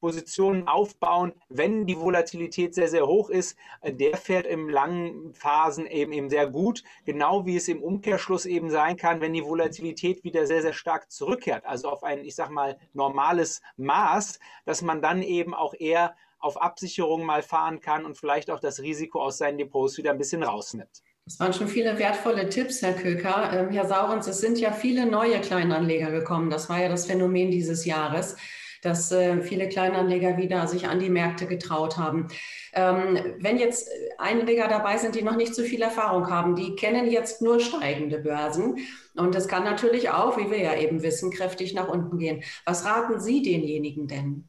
Positionen 0.00 0.68
aufbauen, 0.68 1.32
wenn 1.48 1.86
die 1.86 1.98
Volatilität 1.98 2.74
sehr, 2.74 2.88
sehr 2.88 3.06
hoch 3.06 3.30
ist. 3.30 3.56
Der 3.82 4.16
fährt 4.16 4.46
in 4.46 4.68
langen 4.68 5.34
Phasen 5.34 5.86
eben, 5.86 6.12
eben 6.12 6.30
sehr 6.30 6.46
gut, 6.48 6.84
genau 7.04 7.46
wie 7.46 7.56
es 7.56 7.68
im 7.68 7.82
Umkehrschluss 7.82 8.46
eben 8.46 8.70
sein 8.70 8.96
kann, 8.96 9.20
wenn 9.20 9.32
die 9.32 9.44
Volatilität 9.44 10.22
wieder 10.22 10.46
sehr, 10.46 10.62
sehr 10.62 10.74
stark 10.74 11.10
zurückkehrt, 11.10 11.64
also 11.64 11.88
auf 11.88 12.04
ein, 12.04 12.24
ich 12.24 12.34
sag 12.34 12.50
mal, 12.50 12.78
normales 12.92 13.62
Maß, 13.76 14.38
dass 14.64 14.82
man 14.82 15.02
dann 15.02 15.22
eben 15.22 15.54
auch 15.54 15.74
eher 15.74 16.14
auf 16.38 16.60
Absicherung 16.60 17.24
mal 17.24 17.42
fahren 17.42 17.80
kann 17.80 18.04
und 18.04 18.16
vielleicht 18.16 18.50
auch 18.50 18.60
das 18.60 18.80
Risiko 18.80 19.20
aus 19.22 19.38
seinen 19.38 19.58
Depots 19.58 19.96
wieder 19.98 20.10
ein 20.10 20.18
bisschen 20.18 20.42
rausnimmt. 20.42 21.02
Das 21.24 21.40
waren 21.40 21.52
schon 21.52 21.68
viele 21.68 21.98
wertvolle 21.98 22.48
Tipps, 22.48 22.82
Herr 22.82 22.92
Köker. 22.92 23.50
Ähm, 23.52 23.70
Herr 23.70 23.86
Saurens, 23.86 24.28
es 24.28 24.40
sind 24.40 24.58
ja 24.58 24.70
viele 24.70 25.06
neue 25.06 25.40
Kleinanleger 25.40 26.10
gekommen. 26.10 26.50
Das 26.50 26.68
war 26.68 26.80
ja 26.80 26.88
das 26.88 27.06
Phänomen 27.06 27.50
dieses 27.50 27.84
Jahres 27.84 28.36
dass 28.86 29.10
äh, 29.12 29.40
viele 29.42 29.68
Kleinanleger 29.68 30.36
wieder 30.36 30.66
sich 30.66 30.86
an 30.88 31.00
die 31.00 31.10
Märkte 31.10 31.46
getraut 31.46 31.96
haben. 31.96 32.28
Ähm, 32.72 33.18
wenn 33.38 33.58
jetzt 33.58 33.90
Einleger 34.18 34.68
dabei 34.68 34.98
sind, 34.98 35.14
die 35.14 35.22
noch 35.22 35.36
nicht 35.36 35.54
so 35.54 35.62
viel 35.62 35.82
Erfahrung 35.82 36.30
haben, 36.30 36.54
die 36.54 36.76
kennen 36.76 37.10
jetzt 37.10 37.42
nur 37.42 37.60
steigende 37.60 38.18
Börsen. 38.18 38.78
Und 39.16 39.34
das 39.34 39.48
kann 39.48 39.64
natürlich 39.64 40.10
auch, 40.10 40.38
wie 40.38 40.50
wir 40.50 40.58
ja 40.60 40.76
eben 40.76 41.02
wissen, 41.02 41.30
kräftig 41.30 41.74
nach 41.74 41.88
unten 41.88 42.18
gehen. 42.18 42.42
Was 42.64 42.84
raten 42.84 43.20
Sie 43.20 43.42
denjenigen 43.42 44.06
denn? 44.06 44.48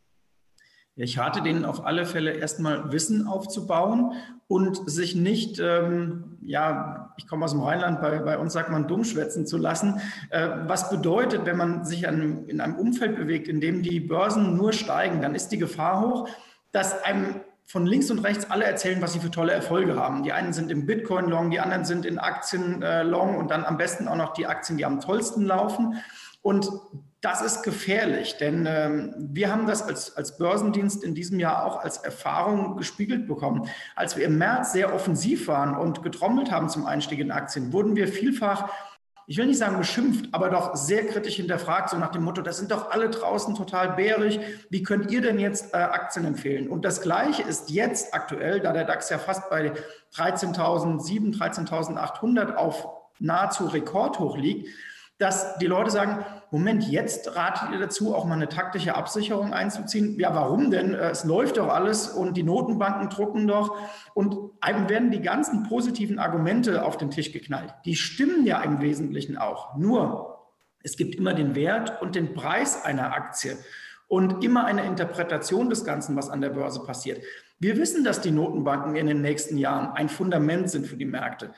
Ich 0.99 1.19
rate 1.19 1.43
denen 1.43 1.63
auf 1.63 1.85
alle 1.85 2.05
Fälle 2.05 2.31
erstmal 2.31 2.91
Wissen 2.91 3.27
aufzubauen 3.27 4.13
und 4.47 4.89
sich 4.89 5.15
nicht, 5.15 5.59
ähm, 5.59 6.39
ja, 6.41 7.13
ich 7.17 7.27
komme 7.27 7.45
aus 7.45 7.51
dem 7.51 7.61
Rheinland, 7.61 8.01
bei, 8.01 8.17
bei 8.17 8.39
uns 8.39 8.53
sagt 8.53 8.71
man, 8.71 8.87
dummschwätzen 8.87 9.45
zu 9.45 9.57
lassen. 9.57 10.01
Äh, 10.31 10.49
was 10.65 10.89
bedeutet, 10.89 11.45
wenn 11.45 11.55
man 11.55 11.85
sich 11.85 12.07
an, 12.07 12.47
in 12.47 12.59
einem 12.59 12.75
Umfeld 12.75 13.15
bewegt, 13.15 13.47
in 13.47 13.61
dem 13.61 13.83
die 13.83 13.99
Börsen 13.99 14.57
nur 14.57 14.73
steigen, 14.73 15.21
dann 15.21 15.35
ist 15.35 15.49
die 15.49 15.59
Gefahr 15.59 16.01
hoch, 16.01 16.29
dass 16.71 17.03
einem 17.03 17.41
von 17.67 17.85
links 17.85 18.09
und 18.09 18.19
rechts 18.19 18.49
alle 18.49 18.63
erzählen, 18.63 18.99
was 18.99 19.13
sie 19.13 19.19
für 19.19 19.29
tolle 19.29 19.51
Erfolge 19.51 19.97
haben. 19.97 20.23
Die 20.23 20.31
einen 20.31 20.51
sind 20.51 20.71
im 20.71 20.87
Bitcoin-Long, 20.87 21.51
die 21.51 21.59
anderen 21.59 21.85
sind 21.85 22.05
in 22.05 22.17
Aktien-Long 22.17 23.35
äh, 23.35 23.37
und 23.37 23.51
dann 23.51 23.65
am 23.65 23.77
besten 23.77 24.07
auch 24.07 24.15
noch 24.15 24.33
die 24.33 24.47
Aktien, 24.47 24.79
die 24.79 24.85
am 24.85 24.99
tollsten 24.99 25.43
laufen. 25.45 25.95
Und 26.41 26.71
das 27.21 27.41
ist 27.41 27.63
gefährlich, 27.63 28.37
denn 28.37 28.67
ähm, 28.67 29.13
wir 29.17 29.51
haben 29.51 29.65
das 29.65 29.81
als, 29.81 30.15
als 30.15 30.37
Börsendienst 30.37 31.03
in 31.03 31.15
diesem 31.15 31.39
Jahr 31.39 31.65
auch 31.65 31.83
als 31.83 31.97
Erfahrung 31.97 32.77
gespiegelt 32.77 33.27
bekommen. 33.27 33.67
Als 33.95 34.15
wir 34.15 34.25
im 34.25 34.37
März 34.37 34.73
sehr 34.73 34.93
offensiv 34.93 35.47
waren 35.47 35.75
und 35.75 36.03
getrommelt 36.03 36.51
haben 36.51 36.69
zum 36.69 36.85
Einstieg 36.85 37.19
in 37.19 37.31
Aktien, 37.31 37.73
wurden 37.73 37.95
wir 37.95 38.07
vielfach, 38.07 38.71
ich 39.25 39.37
will 39.37 39.47
nicht 39.47 39.57
sagen 39.57 39.77
beschimpft, 39.77 40.29
aber 40.31 40.49
doch 40.49 40.75
sehr 40.75 41.07
kritisch 41.07 41.35
hinterfragt, 41.35 41.89
so 41.89 41.97
nach 41.97 42.11
dem 42.11 42.23
Motto, 42.23 42.41
das 42.43 42.59
sind 42.59 42.71
doch 42.71 42.91
alle 42.91 43.09
draußen 43.09 43.55
total 43.55 43.95
bärig. 43.95 44.39
Wie 44.69 44.83
könnt 44.83 45.11
ihr 45.11 45.21
denn 45.21 45.39
jetzt 45.39 45.73
äh, 45.73 45.77
Aktien 45.77 46.23
empfehlen? 46.23 46.69
Und 46.69 46.85
das 46.85 47.01
Gleiche 47.01 47.41
ist 47.41 47.71
jetzt 47.71 48.13
aktuell, 48.13 48.59
da 48.59 48.71
der 48.73 48.85
DAX 48.85 49.09
ja 49.09 49.17
fast 49.17 49.49
bei 49.49 49.73
13.700, 50.15 51.35
13.800 51.35 52.55
auf 52.55 52.87
nahezu 53.19 53.65
Rekordhoch 53.65 54.37
liegt, 54.37 54.69
dass 55.17 55.57
die 55.57 55.65
Leute 55.65 55.89
sagen, 55.89 56.23
Moment, 56.51 56.87
jetzt 56.87 57.35
ratet 57.35 57.71
ihr 57.71 57.79
dazu, 57.79 58.15
auch 58.15 58.25
mal 58.25 58.35
eine 58.35 58.47
taktische 58.47 58.95
Absicherung 58.95 59.53
einzuziehen. 59.53 60.17
Ja, 60.19 60.33
warum 60.33 60.71
denn? 60.71 60.93
Äh, 60.93 61.09
es 61.09 61.23
läuft 61.23 61.57
doch 61.57 61.69
alles 61.69 62.07
und 62.07 62.37
die 62.37 62.43
Notenbanken 62.43 63.09
drucken 63.09 63.47
doch. 63.47 63.75
Und 64.13 64.37
einem 64.61 64.89
werden 64.89 65.11
die 65.11 65.21
ganzen 65.21 65.63
positiven 65.63 66.19
Argumente 66.19 66.85
auf 66.85 66.97
den 66.97 67.11
Tisch 67.11 67.31
geknallt. 67.31 67.73
Die 67.85 67.95
stimmen 67.95 68.45
ja 68.45 68.61
im 68.61 68.79
Wesentlichen 68.79 69.37
auch. 69.37 69.75
Nur, 69.75 70.37
es 70.83 70.95
gibt 70.95 71.15
immer 71.15 71.33
den 71.33 71.55
Wert 71.55 72.01
und 72.01 72.15
den 72.15 72.33
Preis 72.33 72.85
einer 72.85 73.13
Aktie 73.13 73.57
und 74.07 74.43
immer 74.43 74.65
eine 74.65 74.85
Interpretation 74.85 75.69
des 75.69 75.83
Ganzen, 75.83 76.15
was 76.15 76.29
an 76.29 76.39
der 76.39 76.49
Börse 76.49 76.81
passiert. 76.85 77.21
Wir 77.59 77.75
wissen, 77.75 78.03
dass 78.03 78.21
die 78.21 78.31
Notenbanken 78.31 78.95
in 78.95 79.07
den 79.07 79.21
nächsten 79.21 79.57
Jahren 79.57 79.91
ein 79.93 80.09
Fundament 80.09 80.69
sind 80.69 80.87
für 80.87 80.95
die 80.95 81.05
Märkte. 81.05 81.51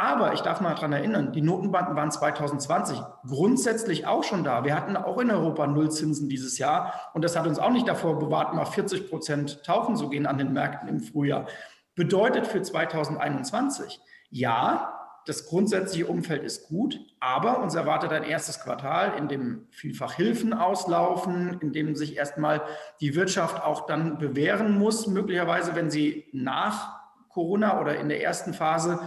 Aber 0.00 0.32
ich 0.32 0.40
darf 0.40 0.62
mal 0.62 0.74
daran 0.74 0.94
erinnern, 0.94 1.32
die 1.34 1.42
Notenbanken 1.42 1.94
waren 1.94 2.10
2020 2.10 3.02
grundsätzlich 3.28 4.06
auch 4.06 4.24
schon 4.24 4.44
da. 4.44 4.64
Wir 4.64 4.74
hatten 4.74 4.96
auch 4.96 5.18
in 5.18 5.30
Europa 5.30 5.66
Nullzinsen 5.66 6.30
dieses 6.30 6.56
Jahr 6.56 7.10
und 7.12 7.22
das 7.22 7.36
hat 7.36 7.46
uns 7.46 7.58
auch 7.58 7.70
nicht 7.70 7.86
davor 7.86 8.18
bewahrt, 8.18 8.54
mal 8.54 8.64
40 8.64 9.10
Prozent 9.10 9.62
tauchen 9.62 9.96
zu 9.96 10.08
gehen 10.08 10.24
an 10.24 10.38
den 10.38 10.54
Märkten 10.54 10.88
im 10.88 11.00
Frühjahr. 11.00 11.48
Bedeutet 11.96 12.46
für 12.46 12.62
2021, 12.62 14.00
ja, 14.30 14.98
das 15.26 15.46
grundsätzliche 15.46 16.06
Umfeld 16.06 16.44
ist 16.44 16.68
gut, 16.68 16.98
aber 17.20 17.62
uns 17.62 17.74
erwartet 17.74 18.10
ein 18.12 18.22
erstes 18.22 18.60
Quartal, 18.60 19.18
in 19.18 19.28
dem 19.28 19.66
vielfach 19.68 20.14
Hilfen 20.14 20.54
auslaufen, 20.54 21.60
in 21.60 21.74
dem 21.74 21.94
sich 21.94 22.16
erstmal 22.16 22.62
die 23.02 23.14
Wirtschaft 23.14 23.62
auch 23.62 23.84
dann 23.84 24.16
bewähren 24.16 24.78
muss, 24.78 25.06
möglicherweise, 25.06 25.74
wenn 25.74 25.90
sie 25.90 26.24
nach 26.32 27.00
Corona 27.28 27.82
oder 27.82 27.98
in 27.98 28.08
der 28.08 28.22
ersten 28.22 28.54
Phase 28.54 28.98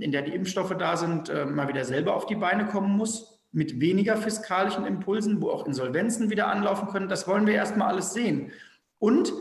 in 0.00 0.12
der 0.12 0.22
die 0.22 0.34
Impfstoffe 0.34 0.74
da 0.78 0.96
sind, 0.96 1.28
äh, 1.28 1.44
mal 1.44 1.68
wieder 1.68 1.84
selber 1.84 2.14
auf 2.14 2.26
die 2.26 2.36
Beine 2.36 2.66
kommen 2.66 2.96
muss, 2.96 3.40
mit 3.52 3.80
weniger 3.80 4.16
fiskalischen 4.16 4.86
Impulsen, 4.86 5.42
wo 5.42 5.50
auch 5.50 5.66
Insolvenzen 5.66 6.30
wieder 6.30 6.48
anlaufen 6.48 6.88
können. 6.88 7.08
Das 7.08 7.28
wollen 7.28 7.46
wir 7.46 7.54
erstmal 7.54 7.88
alles 7.88 8.14
sehen. 8.14 8.52
Und 8.98 9.32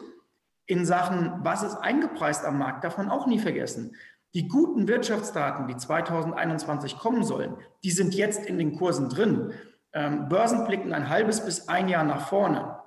in 0.66 0.86
Sachen, 0.86 1.34
was 1.44 1.64
ist 1.64 1.78
eingepreist 1.78 2.46
am 2.46 2.58
Markt, 2.60 2.84
man 2.98 3.10
auch 3.10 3.28
nie 3.28 3.40
vergessen. 3.40 3.96
Die 4.34 4.48
guten 4.48 4.88
Wirtschaftsdaten, 4.88 5.68
die 5.68 5.78
2021 5.78 6.98
kommen 6.98 7.24
sollen, 7.24 7.56
die 7.84 7.92
sind 7.92 8.14
jetzt 8.14 8.46
in 8.46 8.58
den 8.58 8.76
Kursen 8.76 9.10
drin. 9.10 9.54
Ähm, 9.94 10.30
Börsen 10.30 10.66
blicken 10.66 10.94
ein 10.94 11.10
halbes 11.10 11.44
bis 11.44 11.68
ein 11.68 11.88
Jahr 11.88 12.04
nach 12.04 12.28
vorne. 12.28 12.79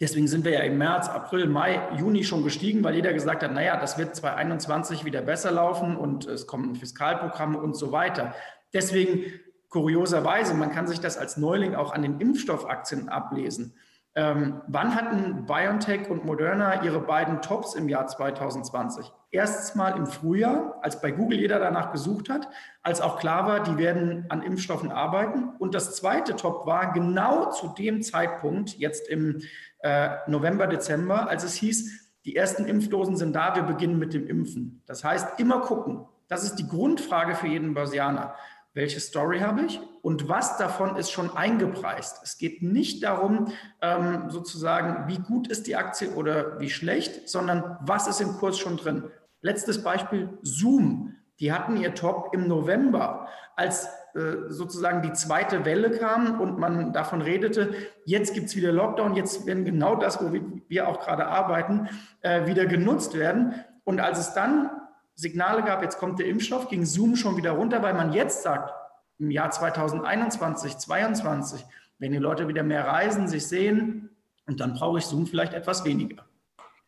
Deswegen 0.00 0.28
sind 0.28 0.44
wir 0.44 0.52
ja 0.52 0.60
im 0.60 0.78
März, 0.78 1.08
April, 1.08 1.48
Mai, 1.48 1.80
Juni 1.98 2.22
schon 2.22 2.44
gestiegen, 2.44 2.84
weil 2.84 2.94
jeder 2.94 3.12
gesagt 3.12 3.42
hat, 3.42 3.52
naja, 3.52 3.80
das 3.80 3.98
wird 3.98 4.14
2021 4.14 5.04
wieder 5.04 5.22
besser 5.22 5.50
laufen 5.50 5.96
und 5.96 6.26
es 6.26 6.46
kommen 6.46 6.76
Fiskalprogramme 6.76 7.58
und 7.58 7.74
so 7.74 7.90
weiter. 7.90 8.34
Deswegen 8.72 9.24
kurioserweise, 9.68 10.54
man 10.54 10.70
kann 10.70 10.86
sich 10.86 11.00
das 11.00 11.18
als 11.18 11.36
Neuling 11.36 11.74
auch 11.74 11.92
an 11.92 12.02
den 12.02 12.20
Impfstoffaktien 12.20 13.08
ablesen. 13.08 13.74
Ähm, 14.18 14.62
wann 14.66 14.96
hatten 14.96 15.46
BioNTech 15.46 16.10
und 16.10 16.24
Moderna 16.24 16.82
ihre 16.82 16.98
beiden 16.98 17.40
Tops 17.40 17.76
im 17.76 17.88
Jahr 17.88 18.08
2020? 18.08 19.12
Erstens 19.30 19.76
mal 19.76 19.90
im 19.90 20.08
Frühjahr, 20.08 20.80
als 20.82 21.00
bei 21.00 21.12
Google 21.12 21.38
jeder 21.38 21.60
danach 21.60 21.92
gesucht 21.92 22.28
hat, 22.28 22.48
als 22.82 23.00
auch 23.00 23.20
klar 23.20 23.46
war, 23.46 23.62
die 23.62 23.78
werden 23.78 24.26
an 24.28 24.42
Impfstoffen 24.42 24.90
arbeiten. 24.90 25.50
Und 25.60 25.72
das 25.72 25.94
zweite 25.94 26.34
Top 26.34 26.66
war 26.66 26.92
genau 26.92 27.52
zu 27.52 27.68
dem 27.68 28.02
Zeitpunkt, 28.02 28.76
jetzt 28.76 29.08
im 29.08 29.40
äh, 29.84 30.08
November, 30.26 30.66
Dezember, 30.66 31.28
als 31.28 31.44
es 31.44 31.54
hieß, 31.54 32.16
die 32.24 32.34
ersten 32.34 32.64
Impfdosen 32.64 33.14
sind 33.14 33.36
da, 33.36 33.54
wir 33.54 33.62
beginnen 33.62 34.00
mit 34.00 34.14
dem 34.14 34.26
Impfen. 34.26 34.82
Das 34.86 35.04
heißt, 35.04 35.38
immer 35.38 35.60
gucken. 35.60 36.08
Das 36.26 36.42
ist 36.42 36.56
die 36.56 36.66
Grundfrage 36.66 37.36
für 37.36 37.46
jeden 37.46 37.72
Börsianer. 37.72 38.34
Welche 38.78 39.00
Story 39.00 39.40
habe 39.40 39.62
ich 39.62 39.80
und 40.02 40.28
was 40.28 40.56
davon 40.56 40.94
ist 40.94 41.10
schon 41.10 41.36
eingepreist? 41.36 42.20
Es 42.22 42.38
geht 42.38 42.62
nicht 42.62 43.02
darum, 43.02 43.48
ähm, 43.82 44.30
sozusagen, 44.30 45.08
wie 45.08 45.18
gut 45.18 45.48
ist 45.48 45.66
die 45.66 45.74
Aktie 45.74 46.12
oder 46.12 46.60
wie 46.60 46.70
schlecht, 46.70 47.28
sondern 47.28 47.76
was 47.80 48.06
ist 48.06 48.20
im 48.20 48.34
Kurs 48.34 48.56
schon 48.56 48.76
drin. 48.76 49.10
Letztes 49.40 49.82
Beispiel, 49.82 50.28
Zoom. 50.42 51.16
Die 51.40 51.52
hatten 51.52 51.76
ihr 51.76 51.96
Top 51.96 52.30
im 52.32 52.46
November, 52.46 53.26
als 53.56 53.88
äh, 54.14 54.48
sozusagen 54.48 55.02
die 55.02 55.12
zweite 55.12 55.64
Welle 55.64 55.90
kam 55.90 56.40
und 56.40 56.56
man 56.60 56.92
davon 56.92 57.20
redete, 57.20 57.74
jetzt 58.04 58.32
gibt 58.32 58.46
es 58.46 58.54
wieder 58.54 58.70
Lockdown, 58.70 59.16
jetzt 59.16 59.44
werden 59.44 59.64
genau 59.64 59.96
das, 59.96 60.22
wo 60.22 60.32
wir 60.68 60.88
auch 60.88 61.00
gerade 61.00 61.26
arbeiten, 61.26 61.88
äh, 62.20 62.46
wieder 62.46 62.66
genutzt 62.66 63.18
werden. 63.18 63.56
Und 63.82 63.98
als 63.98 64.20
es 64.20 64.34
dann 64.34 64.70
Signale 65.18 65.64
gab, 65.64 65.82
jetzt 65.82 65.98
kommt 65.98 66.20
der 66.20 66.26
Impfstoff, 66.26 66.68
ging 66.68 66.84
Zoom 66.84 67.16
schon 67.16 67.36
wieder 67.36 67.50
runter, 67.50 67.82
weil 67.82 67.92
man 67.92 68.12
jetzt 68.12 68.44
sagt, 68.44 68.72
im 69.18 69.32
Jahr 69.32 69.50
2021, 69.50 70.78
2022, 70.78 71.64
wenn 71.98 72.12
die 72.12 72.18
Leute 72.18 72.46
wieder 72.46 72.62
mehr 72.62 72.86
reisen, 72.86 73.26
sich 73.26 73.48
sehen, 73.48 74.10
und 74.46 74.60
dann 74.60 74.74
brauche 74.74 74.98
ich 74.98 75.06
Zoom 75.06 75.26
vielleicht 75.26 75.54
etwas 75.54 75.84
weniger. 75.84 76.24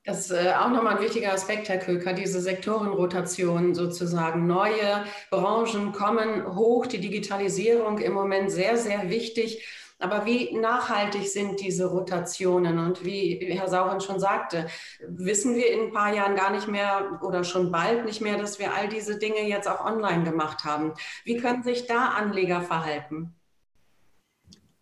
Das 0.05 0.21
ist 0.21 0.31
äh, 0.31 0.53
auch 0.53 0.71
nochmal 0.71 0.97
ein 0.97 1.03
wichtiger 1.03 1.33
Aspekt, 1.33 1.69
Herr 1.69 1.79
Köker, 1.79 2.13
diese 2.13 2.41
Sektorenrotation 2.41 3.75
sozusagen. 3.75 4.47
Neue 4.47 5.05
Branchen 5.31 5.91
kommen 5.91 6.55
hoch, 6.55 6.87
die 6.87 7.01
Digitalisierung 7.01 7.99
im 7.99 8.13
Moment 8.13 8.53
sehr, 8.53 8.77
sehr 8.77 9.11
wichtig. 9.11 9.67
Aber 10.01 10.25
wie 10.25 10.57
nachhaltig 10.57 11.29
sind 11.29 11.61
diese 11.61 11.87
Rotationen? 11.87 12.79
Und 12.79 13.05
wie 13.05 13.39
Herr 13.51 13.69
Sauren 13.69 14.01
schon 14.01 14.19
sagte, 14.19 14.67
wissen 15.07 15.55
wir 15.55 15.71
in 15.71 15.89
ein 15.89 15.93
paar 15.93 16.15
Jahren 16.15 16.37
gar 16.37 16.51
nicht 16.51 16.69
mehr 16.69 17.21
oder 17.23 17.45
schon 17.45 17.71
bald 17.71 18.05
nicht 18.07 18.21
mehr, 18.21 18.39
dass 18.39 18.59
wir 18.59 18.75
all 18.75 18.89
diese 18.89 19.19
Dinge 19.19 19.43
jetzt 19.47 19.69
auch 19.69 19.85
online 19.85 20.25
gemacht 20.25 20.65
haben. 20.65 20.95
Wie 21.25 21.37
können 21.37 21.63
sich 21.63 21.87
da 21.87 22.09
Anleger 22.09 22.63
verhalten? 22.63 23.40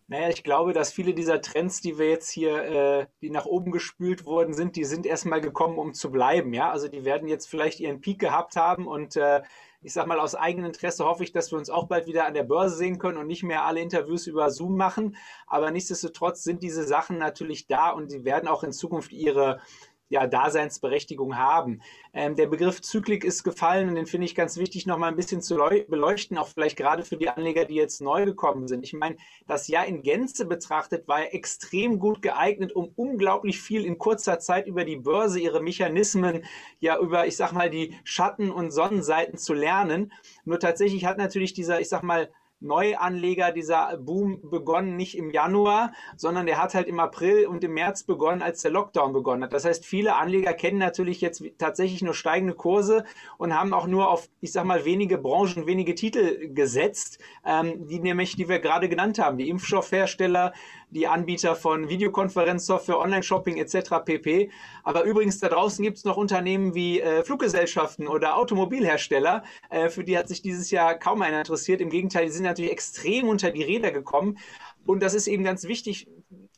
Naja, 0.09 0.29
ich 0.29 0.43
glaube, 0.43 0.73
dass 0.73 0.91
viele 0.91 1.13
dieser 1.13 1.39
Trends, 1.39 1.81
die 1.81 1.99
wir 1.99 2.09
jetzt 2.09 2.31
hier, 2.31 2.63
äh, 2.63 3.05
die 3.21 3.29
nach 3.29 3.45
oben 3.45 3.71
gespült 3.71 4.25
worden 4.25 4.55
sind, 4.55 4.75
die 4.75 4.83
sind 4.83 5.05
erstmal 5.05 5.39
gekommen, 5.39 5.77
um 5.77 5.93
zu 5.93 6.09
bleiben. 6.09 6.51
Ja, 6.51 6.71
also 6.71 6.87
die 6.87 7.05
werden 7.05 7.27
jetzt 7.27 7.47
vielleicht 7.47 7.79
ihren 7.79 8.01
Peak 8.01 8.17
gehabt 8.17 8.55
haben 8.55 8.87
und 8.87 9.15
äh, 9.17 9.43
ich 9.83 9.93
sag 9.93 10.07
mal, 10.07 10.19
aus 10.19 10.33
eigenem 10.33 10.65
Interesse 10.65 11.05
hoffe 11.05 11.23
ich, 11.23 11.31
dass 11.31 11.51
wir 11.51 11.59
uns 11.59 11.69
auch 11.69 11.85
bald 11.87 12.07
wieder 12.07 12.25
an 12.25 12.33
der 12.33 12.43
Börse 12.43 12.75
sehen 12.75 12.97
können 12.97 13.19
und 13.19 13.27
nicht 13.27 13.43
mehr 13.43 13.65
alle 13.65 13.81
Interviews 13.81 14.25
über 14.25 14.49
Zoom 14.49 14.75
machen. 14.75 15.15
Aber 15.45 15.69
nichtsdestotrotz 15.69 16.43
sind 16.43 16.63
diese 16.63 16.83
Sachen 16.85 17.19
natürlich 17.19 17.67
da 17.67 17.91
und 17.91 18.09
sie 18.09 18.25
werden 18.25 18.49
auch 18.49 18.63
in 18.63 18.73
Zukunft 18.73 19.13
ihre 19.13 19.61
ja, 20.09 20.27
Daseinsberechtigung 20.27 21.37
haben. 21.37 21.81
Ähm, 22.13 22.35
der 22.35 22.47
Begriff 22.47 22.81
Zyklik 22.81 23.23
ist 23.23 23.43
gefallen 23.43 23.89
und 23.89 23.95
den 23.95 24.07
finde 24.07 24.25
ich 24.25 24.35
ganz 24.35 24.57
wichtig, 24.57 24.85
noch 24.85 24.97
mal 24.97 25.07
ein 25.07 25.15
bisschen 25.15 25.41
zu 25.41 25.55
beleuchten, 25.87 26.37
auch 26.37 26.47
vielleicht 26.47 26.77
gerade 26.77 27.03
für 27.03 27.17
die 27.17 27.29
Anleger, 27.29 27.65
die 27.65 27.75
jetzt 27.75 28.01
neu 28.01 28.25
gekommen 28.25 28.67
sind. 28.67 28.83
Ich 28.83 28.93
meine, 28.93 29.15
das 29.47 29.67
Jahr 29.67 29.85
in 29.85 30.01
Gänze 30.01 30.45
betrachtet 30.45 31.07
war 31.07 31.21
ja 31.21 31.27
extrem 31.27 31.99
gut 31.99 32.21
geeignet, 32.21 32.75
um 32.75 32.91
unglaublich 32.95 33.61
viel 33.61 33.85
in 33.85 33.97
kurzer 33.97 34.39
Zeit 34.39 34.67
über 34.67 34.83
die 34.83 34.97
Börse, 34.97 35.39
ihre 35.39 35.61
Mechanismen, 35.61 36.43
ja 36.79 36.99
über, 36.99 37.27
ich 37.27 37.37
sag 37.37 37.51
mal, 37.53 37.69
die 37.69 37.95
Schatten- 38.03 38.51
und 38.51 38.71
Sonnenseiten 38.71 39.37
zu 39.37 39.53
lernen. 39.53 40.11
Nur 40.43 40.59
tatsächlich 40.59 41.05
hat 41.05 41.17
natürlich 41.17 41.53
dieser, 41.53 41.79
ich 41.79 41.89
sag 41.89 42.01
mal, 42.01 42.29
Neuanleger, 42.61 43.51
dieser 43.51 43.97
Boom 43.97 44.41
begonnen 44.49 44.95
nicht 44.95 45.17
im 45.17 45.31
Januar, 45.31 45.93
sondern 46.17 46.45
der 46.45 46.61
hat 46.61 46.75
halt 46.75 46.87
im 46.87 46.99
April 46.99 47.47
und 47.47 47.63
im 47.63 47.73
März 47.73 48.03
begonnen, 48.03 48.41
als 48.41 48.61
der 48.61 48.71
Lockdown 48.71 49.13
begonnen 49.13 49.43
hat. 49.43 49.53
Das 49.53 49.65
heißt, 49.65 49.85
viele 49.85 50.15
Anleger 50.15 50.53
kennen 50.53 50.77
natürlich 50.77 51.21
jetzt 51.21 51.43
tatsächlich 51.57 52.01
nur 52.01 52.13
steigende 52.13 52.53
Kurse 52.53 53.05
und 53.37 53.57
haben 53.57 53.73
auch 53.73 53.87
nur 53.87 54.09
auf, 54.09 54.29
ich 54.41 54.51
sag 54.51 54.65
mal, 54.65 54.85
wenige 54.85 55.17
Branchen, 55.17 55.67
wenige 55.67 55.95
Titel 55.95 56.53
gesetzt, 56.53 57.19
ähm, 57.45 57.87
die 57.87 57.99
nämlich, 57.99 58.35
die 58.35 58.49
wir 58.49 58.59
gerade 58.59 58.89
genannt 58.89 59.19
haben, 59.19 59.37
die 59.37 59.49
Impfstoffhersteller, 59.49 60.53
die 60.91 61.07
Anbieter 61.07 61.55
von 61.55 61.89
Videokonferenzsoftware, 61.89 62.99
Online-Shopping 62.99 63.57
etc. 63.57 64.03
pp. 64.03 64.51
Aber 64.83 65.03
übrigens 65.03 65.39
da 65.39 65.49
draußen 65.49 65.83
gibt 65.83 65.97
es 65.97 66.05
noch 66.05 66.17
Unternehmen 66.17 66.73
wie 66.73 66.99
äh, 66.99 67.23
Fluggesellschaften 67.23 68.07
oder 68.07 68.37
Automobilhersteller, 68.37 69.43
äh, 69.69 69.89
für 69.89 70.03
die 70.03 70.17
hat 70.17 70.27
sich 70.27 70.41
dieses 70.41 70.71
Jahr 70.71 70.95
kaum 70.95 71.21
einer 71.21 71.39
interessiert. 71.39 71.81
Im 71.81 71.89
Gegenteil, 71.89 72.25
die 72.25 72.31
sind 72.31 72.43
natürlich 72.43 72.71
extrem 72.71 73.27
unter 73.27 73.51
die 73.51 73.63
Räder 73.63 73.91
gekommen. 73.91 74.37
Und 74.85 75.03
das 75.03 75.13
ist 75.13 75.27
eben 75.27 75.43
ganz 75.43 75.65
wichtig 75.65 76.07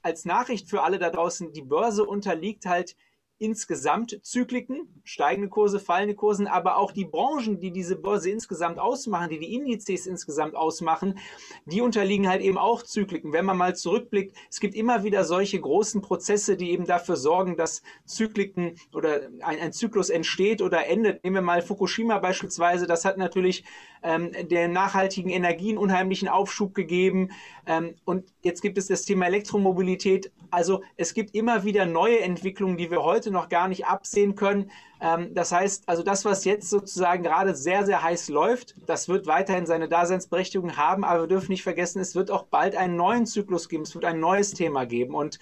als 0.02 0.26
Nachricht 0.26 0.70
für 0.70 0.84
alle 0.84 1.00
da 1.00 1.10
draußen. 1.10 1.52
Die 1.52 1.62
Börse 1.62 2.06
unterliegt 2.06 2.66
halt 2.66 2.96
insgesamt 3.42 4.20
Zykliken, 4.24 5.02
steigende 5.04 5.50
Kurse, 5.50 5.80
fallende 5.80 6.16
Kursen, 6.16 6.48
aber 6.48 6.78
auch 6.78 6.92
die 6.92 7.06
Branchen, 7.06 7.60
die 7.60 7.72
diese 7.72 7.96
Börse 7.96 8.30
insgesamt 8.30 8.80
ausmachen, 8.80 9.30
die 9.30 9.40
die 9.40 9.54
Indizes 9.56 10.06
insgesamt 10.06 10.56
ausmachen, 10.56 11.18
die 11.66 11.82
unterliegen 11.82 12.30
halt 12.30 12.42
eben 12.42 12.58
auch 12.58 12.84
Zykliken. 12.84 13.34
Wenn 13.34 13.46
man 13.46 13.58
mal 13.58 13.76
zurückblickt, 13.76 14.36
es 14.50 14.60
gibt 14.60 14.76
immer 14.76 15.04
wieder 15.04 15.24
solche 15.24 15.60
großen 15.60 16.02
Prozesse, 16.02 16.56
die 16.56 16.72
eben 16.72 16.86
dafür 16.86 17.16
sorgen, 17.16 17.58
dass 17.58 17.82
Zykliken 18.06 18.76
oder 18.94 19.30
ein, 19.42 19.60
ein 19.60 19.74
Zyklus 19.74 20.10
entsteht 20.10 20.62
oder 20.62 20.88
endet. 20.88 21.24
Nehmen 21.24 21.38
wir 21.38 21.42
mal 21.42 21.62
Fukushima 21.62 22.20
beispielsweise, 22.20 22.86
das 22.86 23.06
hat 23.06 23.18
natürlich 23.18 23.64
ähm, 24.04 24.32
der 24.50 24.68
nachhaltigen 24.68 25.30
Energien 25.30 25.78
unheimlichen 25.78 26.28
Aufschub 26.28 26.74
gegeben. 26.74 27.30
Ähm, 27.66 27.96
und 28.06 28.26
jetzt 28.44 28.62
gibt 28.62 28.78
es 28.78 28.88
das 28.88 29.04
Thema 29.04 29.28
Elektromobilität. 29.28 30.32
Also 30.50 30.82
es 30.98 31.14
gibt 31.14 31.36
immer 31.36 31.64
wieder 31.64 31.86
neue 31.86 32.20
Entwicklungen, 32.20 32.78
die 32.78 32.92
wir 32.92 33.04
heute 33.04 33.31
noch 33.32 33.50
gar 33.50 33.68
nicht 33.68 33.86
absehen 33.86 34.36
können. 34.36 34.72
Ähm, 35.02 35.34
das 35.34 35.52
heißt, 35.52 35.88
also 35.88 36.04
das, 36.04 36.26
was 36.26 36.46
jetzt 36.46 36.70
sozusagen 36.70 37.24
gerade 37.24 37.56
sehr, 37.56 37.86
sehr 37.86 38.04
heiß 38.04 38.30
läuft, 38.30 38.76
das 38.88 39.10
wird 39.10 39.28
weiterhin 39.28 39.66
seine 39.66 39.90
Daseinsberechtigung 39.90 40.78
haben, 40.78 41.04
aber 41.04 41.22
wir 41.22 41.28
dürfen 41.28 41.52
nicht 41.52 41.64
vergessen, 41.64 42.00
es 42.00 42.16
wird 42.16 42.32
auch 42.32 42.44
bald 42.44 42.76
einen 42.76 42.96
neuen 42.96 43.26
Zyklus 43.26 43.70
geben, 43.70 43.84
es 43.84 43.96
wird 43.96 44.06
ein 44.06 44.20
neues 44.20 44.54
Thema 44.54 44.86
geben. 44.86 45.16
Und 45.16 45.40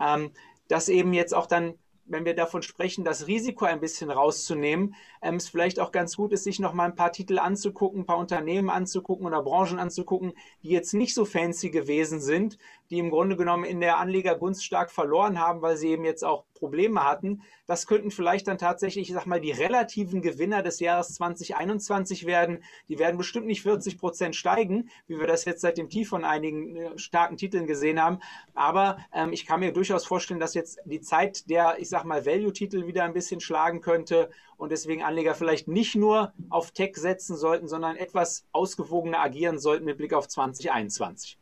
ähm, 0.00 0.30
das 0.68 0.88
eben 0.88 1.12
jetzt 1.12 1.34
auch 1.34 1.46
dann 1.46 1.74
wenn 2.06 2.24
wir 2.24 2.34
davon 2.34 2.62
sprechen, 2.62 3.04
das 3.04 3.26
Risiko 3.26 3.64
ein 3.64 3.80
bisschen 3.80 4.10
rauszunehmen, 4.10 4.94
ähm, 5.22 5.36
es 5.36 5.48
vielleicht 5.48 5.80
auch 5.80 5.92
ganz 5.92 6.16
gut 6.16 6.32
ist, 6.32 6.44
sich 6.44 6.58
noch 6.58 6.72
mal 6.74 6.84
ein 6.84 6.94
paar 6.94 7.12
Titel 7.12 7.38
anzugucken, 7.38 8.02
ein 8.02 8.06
paar 8.06 8.18
Unternehmen 8.18 8.70
anzugucken 8.70 9.26
oder 9.26 9.42
Branchen 9.42 9.78
anzugucken, 9.78 10.32
die 10.62 10.70
jetzt 10.70 10.94
nicht 10.94 11.14
so 11.14 11.24
fancy 11.24 11.70
gewesen 11.70 12.20
sind, 12.20 12.58
die 12.92 12.98
im 12.98 13.08
Grunde 13.08 13.36
genommen 13.36 13.64
in 13.64 13.80
der 13.80 13.96
Anlegergunst 13.96 14.62
stark 14.62 14.90
verloren 14.90 15.40
haben, 15.40 15.62
weil 15.62 15.78
sie 15.78 15.88
eben 15.88 16.04
jetzt 16.04 16.22
auch 16.22 16.44
Probleme 16.52 17.02
hatten. 17.02 17.40
Das 17.64 17.86
könnten 17.86 18.10
vielleicht 18.10 18.46
dann 18.48 18.58
tatsächlich, 18.58 19.08
ich 19.08 19.14
sag 19.14 19.24
mal, 19.24 19.40
die 19.40 19.50
relativen 19.50 20.20
Gewinner 20.20 20.62
des 20.62 20.78
Jahres 20.78 21.14
2021 21.14 22.26
werden. 22.26 22.62
Die 22.90 22.98
werden 22.98 23.16
bestimmt 23.16 23.46
nicht 23.46 23.62
40 23.62 23.96
Prozent 23.96 24.36
steigen, 24.36 24.90
wie 25.06 25.18
wir 25.18 25.26
das 25.26 25.46
jetzt 25.46 25.62
seit 25.62 25.78
dem 25.78 25.88
Tief 25.88 26.10
von 26.10 26.22
einigen 26.22 26.76
äh, 26.76 26.98
starken 26.98 27.38
Titeln 27.38 27.66
gesehen 27.66 27.98
haben. 27.98 28.18
Aber 28.54 28.98
ähm, 29.14 29.32
ich 29.32 29.46
kann 29.46 29.60
mir 29.60 29.72
durchaus 29.72 30.04
vorstellen, 30.04 30.38
dass 30.38 30.52
jetzt 30.52 30.78
die 30.84 31.00
Zeit 31.00 31.48
der, 31.48 31.76
ich 31.78 31.88
sag 31.88 32.04
mal, 32.04 32.26
Value-Titel 32.26 32.86
wieder 32.86 33.04
ein 33.04 33.14
bisschen 33.14 33.40
schlagen 33.40 33.80
könnte 33.80 34.28
und 34.58 34.70
deswegen 34.70 35.02
Anleger 35.02 35.34
vielleicht 35.34 35.66
nicht 35.66 35.94
nur 35.94 36.34
auf 36.50 36.72
Tech 36.72 36.94
setzen 36.96 37.36
sollten, 37.36 37.68
sondern 37.68 37.96
etwas 37.96 38.44
ausgewogener 38.52 39.20
agieren 39.20 39.58
sollten 39.58 39.86
mit 39.86 39.96
Blick 39.96 40.12
auf 40.12 40.28
2021. 40.28 41.38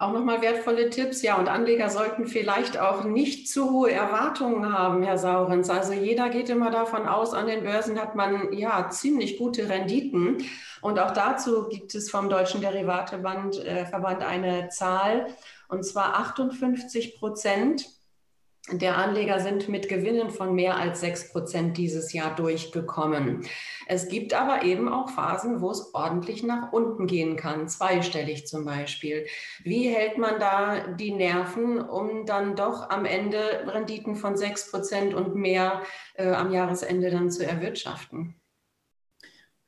Auch 0.00 0.12
nochmal 0.12 0.40
wertvolle 0.42 0.90
Tipps. 0.90 1.22
Ja, 1.22 1.38
und 1.38 1.48
Anleger 1.48 1.90
sollten 1.90 2.28
vielleicht 2.28 2.78
auch 2.78 3.02
nicht 3.02 3.48
zu 3.48 3.72
hohe 3.72 3.90
Erwartungen 3.90 4.72
haben, 4.72 5.02
Herr 5.02 5.18
Saurens. 5.18 5.70
Also 5.70 5.92
jeder 5.92 6.28
geht 6.28 6.48
immer 6.50 6.70
davon 6.70 7.08
aus, 7.08 7.34
an 7.34 7.48
den 7.48 7.64
Börsen 7.64 8.00
hat 8.00 8.14
man 8.14 8.52
ja 8.52 8.90
ziemlich 8.90 9.38
gute 9.38 9.68
Renditen. 9.68 10.38
Und 10.82 11.00
auch 11.00 11.10
dazu 11.10 11.68
gibt 11.68 11.96
es 11.96 12.10
vom 12.10 12.28
Deutschen 12.28 12.60
Derivateverband 12.60 13.58
äh, 13.64 14.24
eine 14.24 14.68
Zahl, 14.68 15.26
und 15.66 15.84
zwar 15.84 16.14
58 16.14 17.18
Prozent 17.18 17.97
der 18.70 18.98
Anleger 18.98 19.40
sind 19.40 19.68
mit 19.68 19.88
Gewinnen 19.88 20.30
von 20.30 20.54
mehr 20.54 20.76
als 20.76 21.00
sechs 21.00 21.32
Prozent 21.32 21.78
dieses 21.78 22.12
Jahr 22.12 22.34
durchgekommen. 22.34 23.46
Es 23.86 24.08
gibt 24.08 24.34
aber 24.34 24.62
eben 24.62 24.92
auch 24.92 25.08
Phasen, 25.08 25.60
wo 25.60 25.70
es 25.70 25.94
ordentlich 25.94 26.42
nach 26.42 26.72
unten 26.72 27.06
gehen 27.06 27.36
kann, 27.36 27.68
zweistellig 27.68 28.46
zum 28.46 28.66
Beispiel. 28.66 29.26
Wie 29.62 29.88
hält 29.88 30.18
man 30.18 30.38
da 30.38 30.88
die 30.88 31.12
Nerven, 31.12 31.80
um 31.80 32.26
dann 32.26 32.56
doch 32.56 32.90
am 32.90 33.06
Ende 33.06 33.38
Renditen 33.66 34.16
von 34.16 34.36
sechs 34.36 34.70
Prozent 34.70 35.14
und 35.14 35.34
mehr 35.34 35.80
äh, 36.14 36.30
am 36.30 36.52
Jahresende 36.52 37.10
dann 37.10 37.30
zu 37.30 37.46
erwirtschaften? 37.46 38.34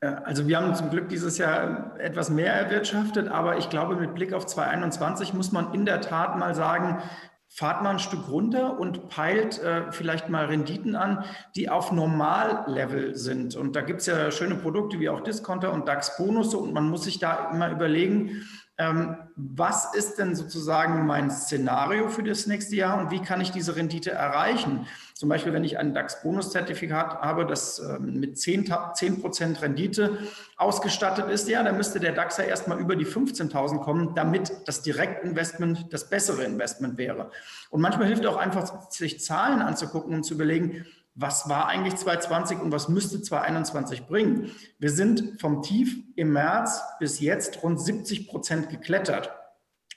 Also 0.01 0.47
wir 0.47 0.57
haben 0.57 0.73
zum 0.73 0.89
Glück 0.89 1.09
dieses 1.09 1.37
Jahr 1.37 1.95
etwas 1.99 2.31
mehr 2.31 2.51
erwirtschaftet, 2.51 3.27
aber 3.27 3.59
ich 3.59 3.69
glaube, 3.69 3.95
mit 3.95 4.15
Blick 4.15 4.33
auf 4.33 4.47
2021 4.47 5.35
muss 5.35 5.51
man 5.51 5.75
in 5.75 5.85
der 5.85 6.01
Tat 6.01 6.39
mal 6.39 6.55
sagen, 6.55 7.03
fahrt 7.53 7.83
mal 7.83 7.89
ein 7.89 7.99
Stück 7.99 8.29
runter 8.29 8.79
und 8.79 9.09
peilt 9.09 9.59
äh, 9.59 9.91
vielleicht 9.91 10.29
mal 10.29 10.45
Renditen 10.45 10.95
an, 10.95 11.25
die 11.57 11.69
auf 11.69 11.91
Normallevel 11.91 13.15
sind. 13.15 13.57
Und 13.57 13.75
da 13.75 13.81
gibt 13.81 13.99
es 13.99 14.05
ja 14.05 14.31
schöne 14.31 14.55
Produkte 14.55 15.01
wie 15.01 15.09
auch 15.09 15.19
Discounter 15.19 15.73
und 15.73 15.85
DAX-Bonusse 15.85 16.57
und 16.57 16.73
man 16.73 16.89
muss 16.89 17.03
sich 17.03 17.19
da 17.19 17.51
immer 17.51 17.69
überlegen, 17.69 18.47
was 19.35 19.93
ist 19.95 20.17
denn 20.17 20.35
sozusagen 20.35 21.05
mein 21.05 21.29
Szenario 21.29 22.09
für 22.09 22.23
das 22.23 22.47
nächste 22.47 22.75
Jahr 22.75 22.99
und 22.99 23.11
wie 23.11 23.21
kann 23.21 23.41
ich 23.41 23.51
diese 23.51 23.75
Rendite 23.75 24.11
erreichen? 24.11 24.87
Zum 25.13 25.29
Beispiel, 25.29 25.53
wenn 25.53 25.63
ich 25.63 25.77
ein 25.77 25.93
DAX-Bonus-Zertifikat 25.93 27.21
habe, 27.21 27.45
das 27.45 27.79
ähm, 27.79 28.19
mit 28.19 28.37
10%, 28.37 29.31
10 29.31 29.55
Rendite 29.57 30.17
ausgestattet 30.57 31.29
ist, 31.29 31.47
ja, 31.47 31.61
dann 31.61 31.77
müsste 31.77 31.99
der 31.99 32.13
DAX 32.13 32.37
ja 32.37 32.45
erstmal 32.45 32.79
über 32.79 32.95
die 32.95 33.05
15.000 33.05 33.81
kommen, 33.81 34.15
damit 34.15 34.51
das 34.65 34.81
Direktinvestment 34.81 35.93
das 35.93 36.09
bessere 36.09 36.43
Investment 36.43 36.97
wäre. 36.97 37.29
Und 37.69 37.81
manchmal 37.81 38.07
hilft 38.07 38.25
auch 38.25 38.37
einfach, 38.37 38.89
sich 38.89 39.19
Zahlen 39.19 39.61
anzugucken 39.61 40.15
und 40.15 40.23
zu 40.23 40.33
überlegen, 40.33 40.85
was 41.15 41.49
war 41.49 41.67
eigentlich 41.67 41.95
2020 41.95 42.59
und 42.59 42.71
was 42.71 42.87
müsste 42.87 43.21
2021 43.21 44.07
bringen. 44.07 44.51
Wir 44.79 44.89
sind 44.89 45.39
vom 45.41 45.61
Tief 45.61 45.97
im 46.15 46.31
März 46.31 46.81
bis 46.99 47.19
jetzt 47.19 47.61
rund 47.63 47.81
70 47.81 48.29
Prozent 48.29 48.69
geklettert. 48.69 49.31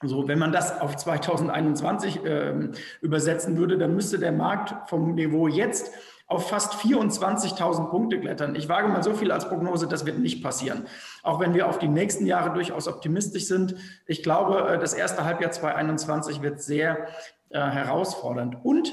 So, 0.03 0.29
wenn 0.29 0.39
man 0.39 0.53
das 0.53 0.81
auf 0.81 0.97
2021 0.97 2.25
äh, 2.25 2.69
übersetzen 3.01 3.57
würde, 3.57 3.79
dann 3.79 3.95
müsste 3.95 4.19
der 4.19 4.33
Markt 4.33 4.89
vom 4.91 5.15
Niveau 5.15 5.49
jetzt 5.49 5.93
auf 6.27 6.49
fast 6.49 6.75
24.000 6.75 7.91
Punkte 7.91 8.19
klettern. 8.19 8.55
Ich 8.57 8.69
wage 8.69 8.89
mal 8.89 9.03
so 9.03 9.15
viel 9.15 9.31
als 9.31 9.49
Prognose, 9.49 9.87
das 9.87 10.07
wird 10.07 10.19
nicht 10.19 10.43
passieren. 10.43 10.87
Auch 11.23 11.39
wenn 11.39 11.55
wir 11.55 11.69
auf 11.69 11.79
die 11.79 11.89
nächsten 11.89 12.27
Jahre 12.27 12.53
durchaus 12.53 12.89
optimistisch 12.89 13.47
sind. 13.47 13.77
Ich 14.07 14.23
glaube, 14.23 14.69
äh, 14.69 14.79
das 14.79 14.95
erste 14.95 15.25
Halbjahr 15.25 15.53
2021 15.53 16.43
wird 16.43 16.61
sehr 16.61 17.07
äh, 17.51 17.61
herausfordernd. 17.61 18.57
Und 18.63 18.93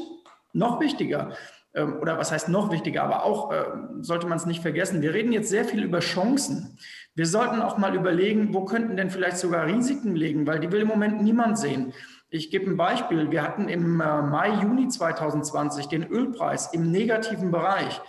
noch 0.53 0.79
wichtiger, 0.81 1.31
oder 1.73 2.17
was 2.17 2.31
heißt 2.31 2.49
noch 2.49 2.71
wichtiger, 2.71 3.03
aber 3.03 3.23
auch 3.23 3.51
äh, 3.51 3.63
sollte 4.01 4.27
man 4.27 4.37
es 4.37 4.45
nicht 4.45 4.61
vergessen, 4.61 5.01
wir 5.01 5.13
reden 5.13 5.31
jetzt 5.31 5.49
sehr 5.49 5.65
viel 5.65 5.83
über 5.83 5.99
Chancen. 5.99 6.77
Wir 7.15 7.25
sollten 7.25 7.61
auch 7.61 7.77
mal 7.77 7.95
überlegen, 7.95 8.53
wo 8.53 8.65
könnten 8.65 8.97
denn 8.97 9.09
vielleicht 9.09 9.37
sogar 9.37 9.67
Risiken 9.67 10.15
liegen, 10.15 10.47
weil 10.47 10.59
die 10.59 10.71
will 10.71 10.81
im 10.81 10.87
Moment 10.87 11.21
niemand 11.21 11.57
sehen. 11.57 11.93
Ich 12.29 12.49
gebe 12.49 12.69
ein 12.69 12.77
Beispiel. 12.77 13.29
Wir 13.31 13.43
hatten 13.43 13.67
im 13.67 13.99
äh, 13.99 14.21
Mai, 14.21 14.59
Juni 14.61 14.87
2020 14.87 15.87
den 15.87 16.07
Ölpreis 16.07 16.73
im 16.73 16.91
negativen 16.91 17.51
Bereich. 17.51 18.01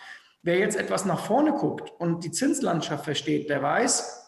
Wer 0.42 0.58
jetzt 0.58 0.76
etwas 0.76 1.04
nach 1.04 1.20
vorne 1.20 1.52
guckt 1.52 1.92
und 1.98 2.24
die 2.24 2.30
Zinslandschaft 2.30 3.04
versteht, 3.04 3.48
der 3.48 3.62
weiß, 3.62 4.21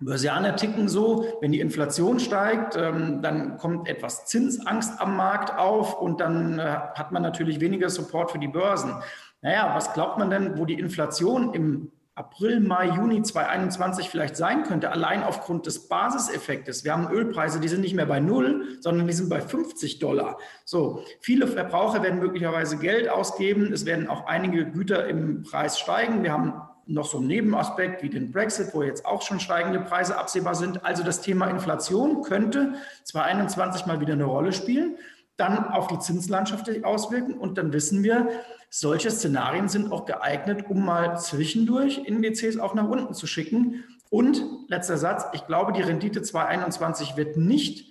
Börsianer 0.00 0.56
ticken 0.56 0.88
so, 0.88 1.26
wenn 1.40 1.52
die 1.52 1.60
Inflation 1.60 2.20
steigt, 2.20 2.76
ähm, 2.76 3.20
dann 3.22 3.58
kommt 3.58 3.88
etwas 3.88 4.26
Zinsangst 4.26 5.00
am 5.00 5.16
Markt 5.16 5.58
auf 5.58 6.00
und 6.00 6.20
dann 6.20 6.58
äh, 6.58 6.62
hat 6.62 7.12
man 7.12 7.22
natürlich 7.22 7.60
weniger 7.60 7.90
Support 7.90 8.30
für 8.30 8.38
die 8.38 8.48
Börsen. 8.48 8.94
Naja, 9.42 9.72
was 9.74 9.92
glaubt 9.92 10.18
man 10.18 10.30
denn, 10.30 10.58
wo 10.58 10.64
die 10.64 10.78
Inflation 10.78 11.54
im 11.54 11.92
April, 12.14 12.60
Mai, 12.60 12.88
Juni 12.88 13.22
2021 13.22 14.10
vielleicht 14.10 14.36
sein 14.36 14.64
könnte, 14.64 14.90
allein 14.90 15.22
aufgrund 15.22 15.64
des 15.64 15.88
Basiseffektes. 15.88 16.84
Wir 16.84 16.92
haben 16.92 17.10
Ölpreise, 17.10 17.60
die 17.60 17.68
sind 17.68 17.80
nicht 17.80 17.94
mehr 17.94 18.04
bei 18.04 18.20
null, 18.20 18.76
sondern 18.80 19.06
die 19.06 19.12
sind 19.14 19.30
bei 19.30 19.40
50 19.40 20.00
Dollar. 20.00 20.36
So, 20.66 21.02
viele 21.20 21.46
Verbraucher 21.46 22.02
werden 22.02 22.20
möglicherweise 22.20 22.76
Geld 22.76 23.08
ausgeben. 23.08 23.72
Es 23.72 23.86
werden 23.86 24.08
auch 24.08 24.26
einige 24.26 24.70
Güter 24.70 25.06
im 25.06 25.44
Preis 25.44 25.78
steigen. 25.78 26.22
Wir 26.22 26.32
haben 26.32 26.60
noch 26.90 27.06
so 27.06 27.18
einen 27.18 27.28
Nebenaspekt 27.28 28.02
wie 28.02 28.08
den 28.08 28.32
Brexit, 28.32 28.74
wo 28.74 28.82
jetzt 28.82 29.06
auch 29.06 29.22
schon 29.22 29.40
steigende 29.40 29.80
Preise 29.80 30.18
absehbar 30.18 30.54
sind. 30.54 30.84
Also 30.84 31.02
das 31.02 31.20
Thema 31.20 31.46
Inflation 31.46 32.22
könnte 32.22 32.74
2021 33.04 33.86
mal 33.86 34.00
wieder 34.00 34.14
eine 34.14 34.24
Rolle 34.24 34.52
spielen, 34.52 34.96
dann 35.36 35.68
auf 35.68 35.86
die 35.86 35.98
Zinslandschaft 35.98 36.68
auswirken 36.84 37.34
und 37.34 37.56
dann 37.56 37.72
wissen 37.72 38.02
wir, 38.02 38.28
solche 38.68 39.10
Szenarien 39.10 39.68
sind 39.68 39.90
auch 39.90 40.04
geeignet, 40.04 40.66
um 40.68 40.84
mal 40.84 41.18
zwischendurch 41.18 41.98
Indizes 41.98 42.58
auch 42.58 42.74
nach 42.74 42.88
unten 42.88 43.14
zu 43.14 43.26
schicken. 43.26 43.84
Und 44.10 44.44
letzter 44.68 44.96
Satz, 44.96 45.24
ich 45.32 45.46
glaube, 45.46 45.72
die 45.72 45.82
Rendite 45.82 46.22
2021 46.22 47.16
wird 47.16 47.36
nicht 47.36 47.90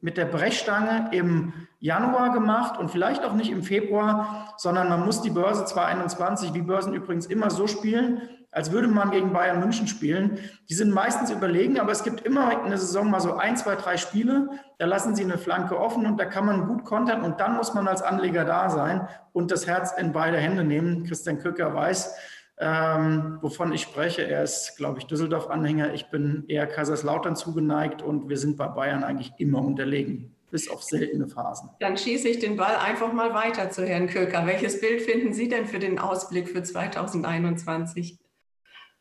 mit 0.00 0.16
der 0.16 0.24
Brechstange 0.24 1.10
im 1.12 1.52
Januar 1.80 2.32
gemacht 2.32 2.78
und 2.78 2.90
vielleicht 2.90 3.24
auch 3.24 3.34
nicht 3.34 3.50
im 3.50 3.62
Februar, 3.62 4.54
sondern 4.56 4.88
man 4.88 5.04
muss 5.04 5.22
die 5.22 5.30
Börse 5.30 5.64
2021, 5.64 6.54
wie 6.54 6.62
Börsen 6.62 6.94
übrigens 6.94 7.26
immer 7.26 7.50
so 7.50 7.66
spielen, 7.66 8.22
als 8.50 8.72
würde 8.72 8.88
man 8.88 9.10
gegen 9.10 9.32
Bayern 9.32 9.60
München 9.60 9.86
spielen. 9.86 10.38
Die 10.68 10.74
sind 10.74 10.92
meistens 10.92 11.30
überlegen, 11.30 11.78
aber 11.78 11.92
es 11.92 12.02
gibt 12.02 12.22
immer 12.22 12.64
in 12.64 12.70
der 12.70 12.78
Saison 12.78 13.10
mal 13.10 13.20
so 13.20 13.36
ein, 13.36 13.56
zwei, 13.56 13.76
drei 13.76 13.96
Spiele, 13.96 14.48
da 14.78 14.86
lassen 14.86 15.14
sie 15.14 15.22
eine 15.22 15.38
Flanke 15.38 15.78
offen 15.78 16.06
und 16.06 16.18
da 16.18 16.24
kann 16.24 16.46
man 16.46 16.66
gut 16.66 16.84
kontern 16.84 17.22
und 17.22 17.40
dann 17.40 17.56
muss 17.56 17.74
man 17.74 17.86
als 17.86 18.02
Anleger 18.02 18.44
da 18.44 18.70
sein 18.70 19.06
und 19.32 19.50
das 19.50 19.66
Herz 19.66 19.92
in 19.92 20.12
beide 20.12 20.38
Hände 20.38 20.64
nehmen. 20.64 21.04
Christian 21.04 21.38
Köcker 21.38 21.74
weiß, 21.74 22.16
ähm, 22.60 23.38
wovon 23.40 23.72
ich 23.72 23.82
spreche. 23.82 24.26
Er 24.26 24.42
ist, 24.42 24.76
glaube 24.76 24.98
ich, 24.98 25.06
Düsseldorf-Anhänger. 25.06 25.94
Ich 25.94 26.10
bin 26.10 26.44
eher 26.48 26.66
Kaiserslautern 26.66 27.36
zugeneigt 27.36 28.02
und 28.02 28.28
wir 28.28 28.36
sind 28.36 28.56
bei 28.56 28.66
Bayern 28.66 29.04
eigentlich 29.04 29.32
immer 29.38 29.62
unterlegen, 29.62 30.34
bis 30.50 30.68
auf 30.68 30.82
seltene 30.82 31.28
Phasen. 31.28 31.70
Dann 31.80 31.96
schieße 31.96 32.28
ich 32.28 32.40
den 32.40 32.56
Ball 32.56 32.76
einfach 32.76 33.12
mal 33.12 33.32
weiter 33.32 33.70
zu 33.70 33.86
Herrn 33.86 34.08
Köker. 34.08 34.46
Welches 34.46 34.80
Bild 34.80 35.02
finden 35.02 35.32
Sie 35.32 35.48
denn 35.48 35.66
für 35.66 35.78
den 35.78 35.98
Ausblick 35.98 36.48
für 36.48 36.62
2021? 36.62 38.18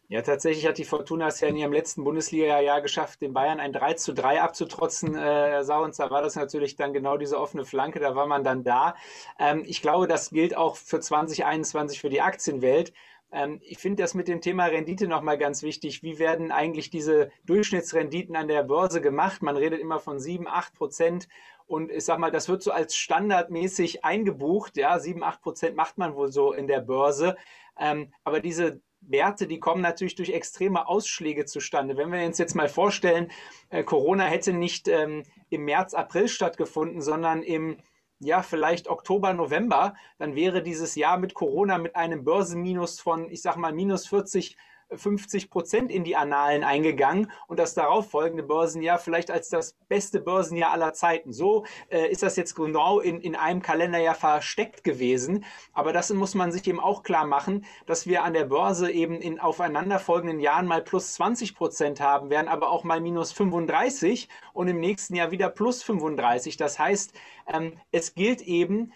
Ja, 0.09 0.21
tatsächlich 0.21 0.65
hat 0.65 0.77
die 0.77 0.85
Fortuna 0.85 1.27
es 1.27 1.41
ja 1.41 1.49
in 1.49 1.57
ihrem 1.57 1.73
letzten 1.73 2.05
Bundesliga-Jahr 2.05 2.81
geschafft, 2.81 3.21
den 3.21 3.33
Bayern 3.33 3.59
ein 3.59 3.73
3 3.73 3.95
zu 3.95 4.13
3 4.13 4.41
abzutrotzen. 4.41 5.15
Äh, 5.15 5.19
Herr 5.19 5.65
Sauens, 5.65 5.97
da 5.97 6.09
war 6.09 6.21
das 6.21 6.37
natürlich 6.37 6.77
dann 6.77 6.93
genau 6.93 7.17
diese 7.17 7.37
offene 7.37 7.65
Flanke, 7.65 7.99
da 7.99 8.15
war 8.15 8.25
man 8.25 8.45
dann 8.45 8.63
da. 8.63 8.95
Ähm, 9.37 9.63
ich 9.65 9.81
glaube, 9.81 10.07
das 10.07 10.29
gilt 10.29 10.55
auch 10.55 10.77
für 10.77 11.01
2021 11.01 11.99
für 11.99 12.09
die 12.09 12.21
Aktienwelt. 12.21 12.93
Ähm, 13.31 13.59
ich 13.63 13.77
finde 13.77 14.03
das 14.03 14.13
mit 14.13 14.27
dem 14.27 14.41
Thema 14.41 14.65
Rendite 14.65 15.07
nochmal 15.07 15.37
ganz 15.37 15.63
wichtig. 15.63 16.03
Wie 16.03 16.19
werden 16.19 16.51
eigentlich 16.51 16.89
diese 16.89 17.29
Durchschnittsrenditen 17.45 18.35
an 18.35 18.47
der 18.47 18.63
Börse 18.63 19.01
gemacht? 19.01 19.41
Man 19.41 19.57
redet 19.57 19.79
immer 19.79 19.99
von 19.99 20.19
7, 20.19 20.47
8 20.47 20.73
Prozent. 20.73 21.27
Und 21.65 21.91
ich 21.91 22.05
sag 22.05 22.19
mal, 22.19 22.31
das 22.31 22.47
wird 22.47 22.63
so 22.63 22.71
als 22.71 22.95
standardmäßig 22.95 24.05
eingebucht. 24.05 24.77
Ja, 24.77 24.99
7, 24.99 25.23
8 25.23 25.41
Prozent 25.41 25.75
macht 25.75 25.97
man 25.97 26.15
wohl 26.15 26.31
so 26.31 26.53
in 26.53 26.67
der 26.67 26.79
Börse. 26.79 27.35
Ähm, 27.77 28.13
aber 28.23 28.39
diese 28.39 28.81
Werte, 29.01 29.47
die 29.47 29.59
kommen 29.59 29.81
natürlich 29.81 30.15
durch 30.15 30.29
extreme 30.29 30.87
Ausschläge 30.87 31.45
zustande. 31.45 31.97
Wenn 31.97 32.11
wir 32.11 32.25
uns 32.25 32.37
jetzt 32.37 32.55
mal 32.55 32.69
vorstellen, 32.69 33.31
äh, 33.69 33.83
Corona 33.83 34.25
hätte 34.25 34.53
nicht 34.53 34.87
ähm, 34.87 35.23
im 35.49 35.65
März, 35.65 35.93
April 35.93 36.27
stattgefunden, 36.27 37.01
sondern 37.01 37.43
im 37.43 37.77
ja, 38.19 38.41
vielleicht 38.41 38.87
Oktober, 38.87 39.33
November, 39.33 39.95
dann 40.17 40.35
wäre 40.35 40.63
dieses 40.63 40.95
Jahr 40.95 41.17
mit 41.17 41.33
Corona 41.33 41.77
mit 41.77 41.95
einem 41.95 42.23
Börsenminus 42.23 42.99
von, 42.99 43.29
ich 43.29 43.41
sag 43.41 43.57
mal, 43.57 43.73
minus 43.73 44.07
40 44.07 44.57
50 44.93 45.49
Prozent 45.49 45.91
in 45.91 46.03
die 46.03 46.15
Annalen 46.15 46.63
eingegangen 46.63 47.31
und 47.47 47.59
das 47.59 47.73
darauffolgende 47.73 48.43
Börsenjahr 48.43 48.99
vielleicht 48.99 49.31
als 49.31 49.49
das 49.49 49.75
beste 49.87 50.19
Börsenjahr 50.19 50.71
aller 50.71 50.93
Zeiten. 50.93 51.33
So 51.33 51.65
äh, 51.89 52.07
ist 52.09 52.23
das 52.23 52.35
jetzt 52.35 52.55
genau 52.55 52.99
in, 52.99 53.21
in 53.21 53.35
einem 53.35 53.61
Kalenderjahr 53.61 54.15
versteckt 54.15 54.83
gewesen. 54.83 55.45
Aber 55.73 55.93
das 55.93 56.11
muss 56.11 56.35
man 56.35 56.51
sich 56.51 56.67
eben 56.67 56.79
auch 56.79 57.03
klar 57.03 57.25
machen, 57.25 57.65
dass 57.85 58.07
wir 58.07 58.23
an 58.23 58.33
der 58.33 58.45
Börse 58.45 58.91
eben 58.91 59.21
in 59.21 59.39
aufeinanderfolgenden 59.39 60.39
Jahren 60.39 60.67
mal 60.67 60.81
plus 60.81 61.13
20 61.13 61.55
Prozent 61.55 61.99
haben 61.99 62.29
werden, 62.29 62.47
aber 62.47 62.69
auch 62.69 62.83
mal 62.83 63.01
minus 63.01 63.31
35 63.31 64.29
und 64.53 64.67
im 64.67 64.79
nächsten 64.79 65.15
Jahr 65.15 65.31
wieder 65.31 65.49
plus 65.49 65.83
35. 65.83 66.57
Das 66.57 66.79
heißt, 66.79 67.13
ähm, 67.47 67.79
es 67.91 68.15
gilt 68.15 68.41
eben, 68.41 68.93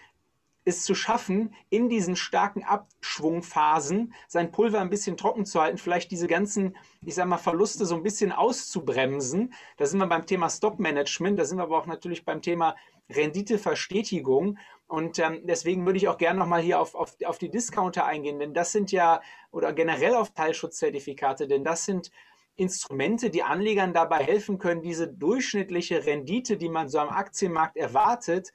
es 0.64 0.84
zu 0.84 0.94
schaffen, 0.94 1.54
in 1.70 1.88
diesen 1.88 2.14
starken 2.14 2.62
Abschwungphasen 2.62 4.14
sein 4.28 4.52
Pulver 4.52 4.80
ein 4.80 4.90
bisschen 4.90 5.16
trocken 5.16 5.44
zu 5.44 5.60
halten, 5.60 5.78
vielleicht 5.78 6.10
diese 6.10 6.28
ganzen, 6.28 6.76
ich 7.04 7.14
sag 7.14 7.26
mal, 7.26 7.38
Verluste 7.38 7.84
so 7.84 7.96
ein 7.96 8.02
bisschen 8.02 8.32
auszubremsen. 8.32 9.52
Da 9.76 9.86
sind 9.86 9.98
wir 9.98 10.06
beim 10.06 10.26
Thema 10.26 10.48
Stop-Management, 10.48 11.38
da 11.38 11.44
sind 11.44 11.58
wir 11.58 11.64
aber 11.64 11.78
auch 11.78 11.86
natürlich 11.86 12.24
beim 12.24 12.42
Thema 12.42 12.76
Renditeverstetigung. 13.10 14.58
Und 14.86 15.18
ähm, 15.18 15.40
deswegen 15.44 15.84
würde 15.84 15.96
ich 15.96 16.08
auch 16.08 16.18
gerne 16.18 16.38
nochmal 16.38 16.62
hier 16.62 16.78
auf, 16.78 16.94
auf, 16.94 17.16
auf 17.24 17.38
die 17.38 17.50
Discounter 17.50 18.04
eingehen, 18.04 18.38
denn 18.38 18.54
das 18.54 18.72
sind 18.72 18.92
ja, 18.92 19.20
oder 19.50 19.72
generell 19.72 20.14
auf 20.14 20.30
Teilschutzzertifikate, 20.30 21.48
denn 21.48 21.64
das 21.64 21.84
sind 21.84 22.10
Instrumente, 22.56 23.30
die 23.30 23.42
Anlegern 23.42 23.94
dabei 23.94 24.18
helfen 24.18 24.58
können, 24.58 24.82
diese 24.82 25.08
durchschnittliche 25.08 26.04
Rendite, 26.04 26.58
die 26.58 26.68
man 26.68 26.88
so 26.88 26.98
am 26.98 27.08
Aktienmarkt 27.08 27.78
erwartet, 27.78 28.52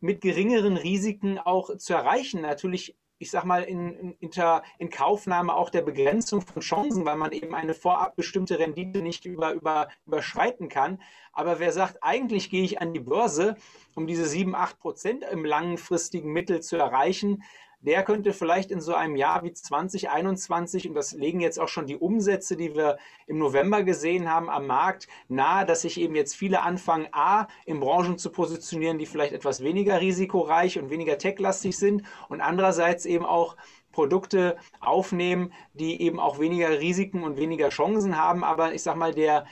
mit 0.00 0.20
geringeren 0.20 0.76
Risiken 0.76 1.38
auch 1.38 1.76
zu 1.76 1.94
erreichen. 1.94 2.42
Natürlich, 2.42 2.96
ich 3.18 3.30
sag 3.30 3.44
mal, 3.44 3.62
in, 3.62 4.14
in, 4.20 4.30
in 4.78 4.90
Kaufnahme 4.90 5.54
auch 5.54 5.70
der 5.70 5.82
Begrenzung 5.82 6.42
von 6.42 6.62
Chancen, 6.62 7.04
weil 7.04 7.16
man 7.16 7.32
eben 7.32 7.54
eine 7.54 7.74
vorab 7.74 8.16
bestimmte 8.16 8.58
Rendite 8.58 9.02
nicht 9.02 9.24
über, 9.24 9.52
über, 9.52 9.88
überschreiten 10.06 10.68
kann. 10.68 11.00
Aber 11.32 11.58
wer 11.58 11.72
sagt, 11.72 11.98
eigentlich 12.02 12.50
gehe 12.50 12.64
ich 12.64 12.80
an 12.80 12.92
die 12.92 13.00
Börse, 13.00 13.56
um 13.94 14.06
diese 14.06 14.26
7, 14.26 14.54
8 14.54 14.78
Prozent 14.78 15.24
im 15.30 15.44
langfristigen 15.44 16.32
Mittel 16.32 16.60
zu 16.60 16.76
erreichen, 16.76 17.42
der 17.86 18.02
könnte 18.02 18.32
vielleicht 18.32 18.70
in 18.70 18.80
so 18.80 18.94
einem 18.94 19.16
Jahr 19.16 19.44
wie 19.44 19.52
2021, 19.52 20.88
und 20.88 20.94
das 20.94 21.12
legen 21.12 21.40
jetzt 21.40 21.58
auch 21.58 21.68
schon 21.68 21.86
die 21.86 21.96
Umsätze, 21.96 22.56
die 22.56 22.74
wir 22.74 22.98
im 23.26 23.38
November 23.38 23.84
gesehen 23.84 24.28
haben, 24.30 24.50
am 24.50 24.66
Markt 24.66 25.06
nahe, 25.28 25.64
dass 25.64 25.82
sich 25.82 25.98
eben 26.00 26.16
jetzt 26.16 26.34
viele 26.34 26.62
anfangen, 26.62 27.06
A, 27.12 27.46
in 27.64 27.78
Branchen 27.80 28.18
zu 28.18 28.30
positionieren, 28.30 28.98
die 28.98 29.06
vielleicht 29.06 29.32
etwas 29.32 29.62
weniger 29.62 30.00
risikoreich 30.00 30.78
und 30.78 30.90
weniger 30.90 31.16
techlastig 31.16 31.78
sind 31.78 32.02
und 32.28 32.40
andererseits 32.40 33.06
eben 33.06 33.24
auch 33.24 33.56
Produkte 33.92 34.56
aufnehmen, 34.80 35.52
die 35.72 36.02
eben 36.02 36.20
auch 36.20 36.38
weniger 36.38 36.80
Risiken 36.80 37.22
und 37.22 37.38
weniger 37.38 37.70
Chancen 37.70 38.18
haben. 38.18 38.44
Aber 38.44 38.74
ich 38.74 38.82
sage 38.82 38.98
mal, 38.98 39.14
der, 39.14 39.46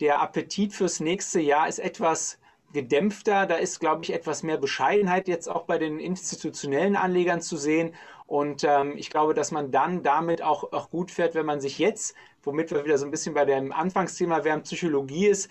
der 0.00 0.22
Appetit 0.22 0.72
fürs 0.72 1.00
nächste 1.00 1.40
Jahr 1.40 1.68
ist 1.68 1.80
etwas 1.80 2.39
gedämpfter. 2.72 3.46
Da 3.46 3.56
ist, 3.56 3.80
glaube 3.80 4.04
ich, 4.04 4.12
etwas 4.12 4.42
mehr 4.42 4.58
Bescheidenheit 4.58 5.28
jetzt 5.28 5.48
auch 5.48 5.64
bei 5.64 5.78
den 5.78 5.98
institutionellen 5.98 6.96
Anlegern 6.96 7.40
zu 7.40 7.56
sehen. 7.56 7.94
Und 8.26 8.62
ähm, 8.64 8.96
ich 8.96 9.10
glaube, 9.10 9.34
dass 9.34 9.50
man 9.50 9.72
dann 9.72 10.02
damit 10.02 10.42
auch, 10.42 10.72
auch 10.72 10.90
gut 10.90 11.10
fährt, 11.10 11.34
wenn 11.34 11.46
man 11.46 11.60
sich 11.60 11.78
jetzt, 11.78 12.14
womit 12.42 12.70
wir 12.70 12.84
wieder 12.84 12.98
so 12.98 13.04
ein 13.04 13.10
bisschen 13.10 13.34
bei 13.34 13.44
dem 13.44 13.72
Anfangsthema 13.72 14.44
während 14.44 14.64
Psychologie 14.64 15.26
ist, 15.26 15.50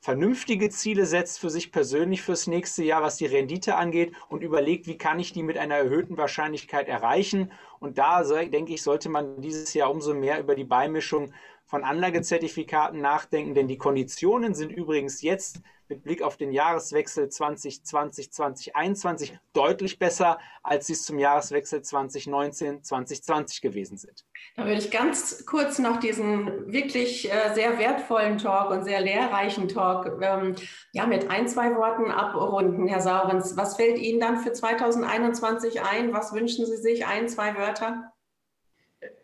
vernünftige 0.00 0.68
Ziele 0.68 1.06
setzt 1.06 1.38
für 1.38 1.48
sich 1.48 1.70
persönlich 1.70 2.22
fürs 2.22 2.48
nächste 2.48 2.82
Jahr, 2.82 3.02
was 3.02 3.18
die 3.18 3.26
Rendite 3.26 3.76
angeht 3.76 4.12
und 4.28 4.42
überlegt, 4.42 4.88
wie 4.88 4.98
kann 4.98 5.20
ich 5.20 5.32
die 5.32 5.44
mit 5.44 5.56
einer 5.56 5.76
erhöhten 5.76 6.16
Wahrscheinlichkeit 6.16 6.88
erreichen. 6.88 7.52
Und 7.78 7.98
da, 7.98 8.24
denke 8.24 8.74
ich, 8.74 8.82
sollte 8.82 9.08
man 9.08 9.40
dieses 9.40 9.72
Jahr 9.74 9.92
umso 9.92 10.12
mehr 10.12 10.40
über 10.40 10.56
die 10.56 10.64
Beimischung 10.64 11.32
von 11.66 11.84
Anlagezertifikaten 11.84 13.00
nachdenken, 13.00 13.54
denn 13.54 13.68
die 13.68 13.78
Konditionen 13.78 14.54
sind 14.54 14.72
übrigens 14.72 15.22
jetzt 15.22 15.62
mit 15.92 16.02
Blick 16.02 16.22
auf 16.22 16.38
den 16.38 16.52
Jahreswechsel 16.52 17.28
2020, 17.28 18.32
2021 18.32 19.38
deutlich 19.52 19.98
besser, 19.98 20.38
als 20.62 20.86
sie 20.86 20.94
es 20.94 21.04
zum 21.04 21.18
Jahreswechsel 21.18 21.82
2019, 21.82 22.82
2020 22.82 23.60
gewesen 23.60 23.98
sind. 23.98 24.24
Da 24.56 24.64
würde 24.64 24.78
ich 24.78 24.90
ganz 24.90 25.44
kurz 25.44 25.78
noch 25.78 26.00
diesen 26.00 26.72
wirklich 26.72 27.30
äh, 27.30 27.52
sehr 27.54 27.78
wertvollen 27.78 28.38
Talk 28.38 28.70
und 28.70 28.84
sehr 28.84 29.00
lehrreichen 29.00 29.68
Talk 29.68 30.18
ähm, 30.22 30.56
ja, 30.92 31.06
mit 31.06 31.30
ein, 31.30 31.46
zwei 31.46 31.74
Worten 31.76 32.10
abrunden, 32.10 32.88
Herr 32.88 33.02
Saurens. 33.02 33.56
Was 33.56 33.76
fällt 33.76 33.98
Ihnen 33.98 34.20
dann 34.20 34.38
für 34.38 34.52
2021 34.52 35.82
ein? 35.82 36.14
Was 36.14 36.32
wünschen 36.32 36.64
Sie 36.64 36.76
sich? 36.76 37.06
Ein, 37.06 37.28
zwei 37.28 37.54
Wörter? 37.56 38.11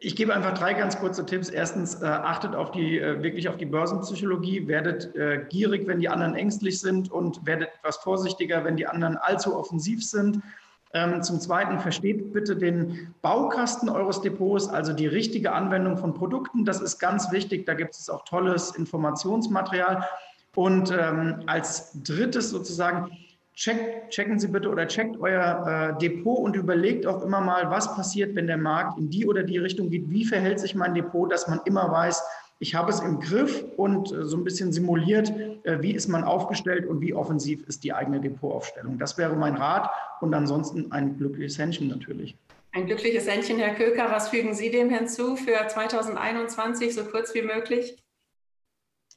Ich 0.00 0.16
gebe 0.16 0.34
einfach 0.34 0.54
drei 0.54 0.74
ganz 0.74 0.98
kurze 0.98 1.24
Tipps. 1.24 1.50
Erstens, 1.50 2.02
äh, 2.02 2.06
achtet 2.06 2.54
auf 2.54 2.72
die, 2.72 2.98
äh, 2.98 3.22
wirklich 3.22 3.48
auf 3.48 3.56
die 3.56 3.66
Börsenpsychologie, 3.66 4.66
werdet 4.66 5.14
äh, 5.14 5.44
gierig, 5.48 5.86
wenn 5.86 6.00
die 6.00 6.08
anderen 6.08 6.34
ängstlich 6.34 6.80
sind 6.80 7.12
und 7.12 7.46
werdet 7.46 7.70
etwas 7.78 7.98
vorsichtiger, 7.98 8.64
wenn 8.64 8.76
die 8.76 8.86
anderen 8.86 9.16
allzu 9.16 9.56
offensiv 9.56 10.04
sind. 10.04 10.42
Ähm, 10.94 11.22
zum 11.22 11.38
Zweiten, 11.38 11.78
versteht 11.80 12.32
bitte 12.32 12.56
den 12.56 13.14
Baukasten 13.20 13.88
eures 13.88 14.20
Depots, 14.22 14.68
also 14.68 14.92
die 14.92 15.06
richtige 15.06 15.52
Anwendung 15.52 15.98
von 15.98 16.14
Produkten. 16.14 16.64
Das 16.64 16.80
ist 16.80 16.98
ganz 16.98 17.30
wichtig. 17.30 17.66
Da 17.66 17.74
gibt 17.74 17.94
es 17.94 18.08
auch 18.08 18.24
tolles 18.24 18.70
Informationsmaterial. 18.70 20.08
Und 20.54 20.90
ähm, 20.90 21.42
als 21.46 21.92
drittes 22.02 22.50
sozusagen, 22.50 23.10
check, 23.58 24.08
checken 24.10 24.38
Sie 24.38 24.48
bitte 24.48 24.70
oder 24.70 24.86
checkt 24.86 25.18
euer 25.20 25.96
äh, 25.98 25.98
Depot 25.98 26.38
und 26.38 26.56
überlegt 26.56 27.06
auch 27.06 27.22
immer 27.22 27.40
mal, 27.40 27.70
was 27.70 27.94
passiert, 27.94 28.34
wenn 28.36 28.46
der 28.46 28.56
Markt 28.56 28.98
in 28.98 29.10
die 29.10 29.26
oder 29.26 29.42
die 29.42 29.58
Richtung 29.58 29.90
geht. 29.90 30.08
Wie 30.08 30.24
verhält 30.24 30.60
sich 30.60 30.74
mein 30.74 30.94
Depot, 30.94 31.30
dass 31.30 31.48
man 31.48 31.60
immer 31.64 31.90
weiß, 31.90 32.22
ich 32.60 32.74
habe 32.74 32.90
es 32.90 33.00
im 33.00 33.20
Griff 33.20 33.64
und 33.76 34.12
äh, 34.12 34.24
so 34.24 34.36
ein 34.36 34.44
bisschen 34.44 34.72
simuliert, 34.72 35.32
äh, 35.64 35.82
wie 35.82 35.92
ist 35.92 36.08
man 36.08 36.24
aufgestellt 36.24 36.86
und 36.86 37.00
wie 37.00 37.14
offensiv 37.14 37.66
ist 37.68 37.84
die 37.84 37.92
eigene 37.92 38.20
Depotaufstellung. 38.20 38.98
Das 38.98 39.18
wäre 39.18 39.34
mein 39.36 39.56
Rat 39.56 39.90
und 40.20 40.32
ansonsten 40.34 40.90
ein 40.92 41.18
glückliches 41.18 41.58
Händchen 41.58 41.88
natürlich. 41.88 42.36
Ein 42.72 42.86
glückliches 42.86 43.28
Händchen, 43.28 43.58
Herr 43.58 43.74
Köker. 43.74 44.10
Was 44.10 44.28
fügen 44.28 44.54
Sie 44.54 44.70
dem 44.70 44.90
hinzu 44.90 45.36
für 45.36 45.66
2021, 45.66 46.94
so 46.94 47.04
kurz 47.04 47.34
wie 47.34 47.42
möglich? 47.42 47.96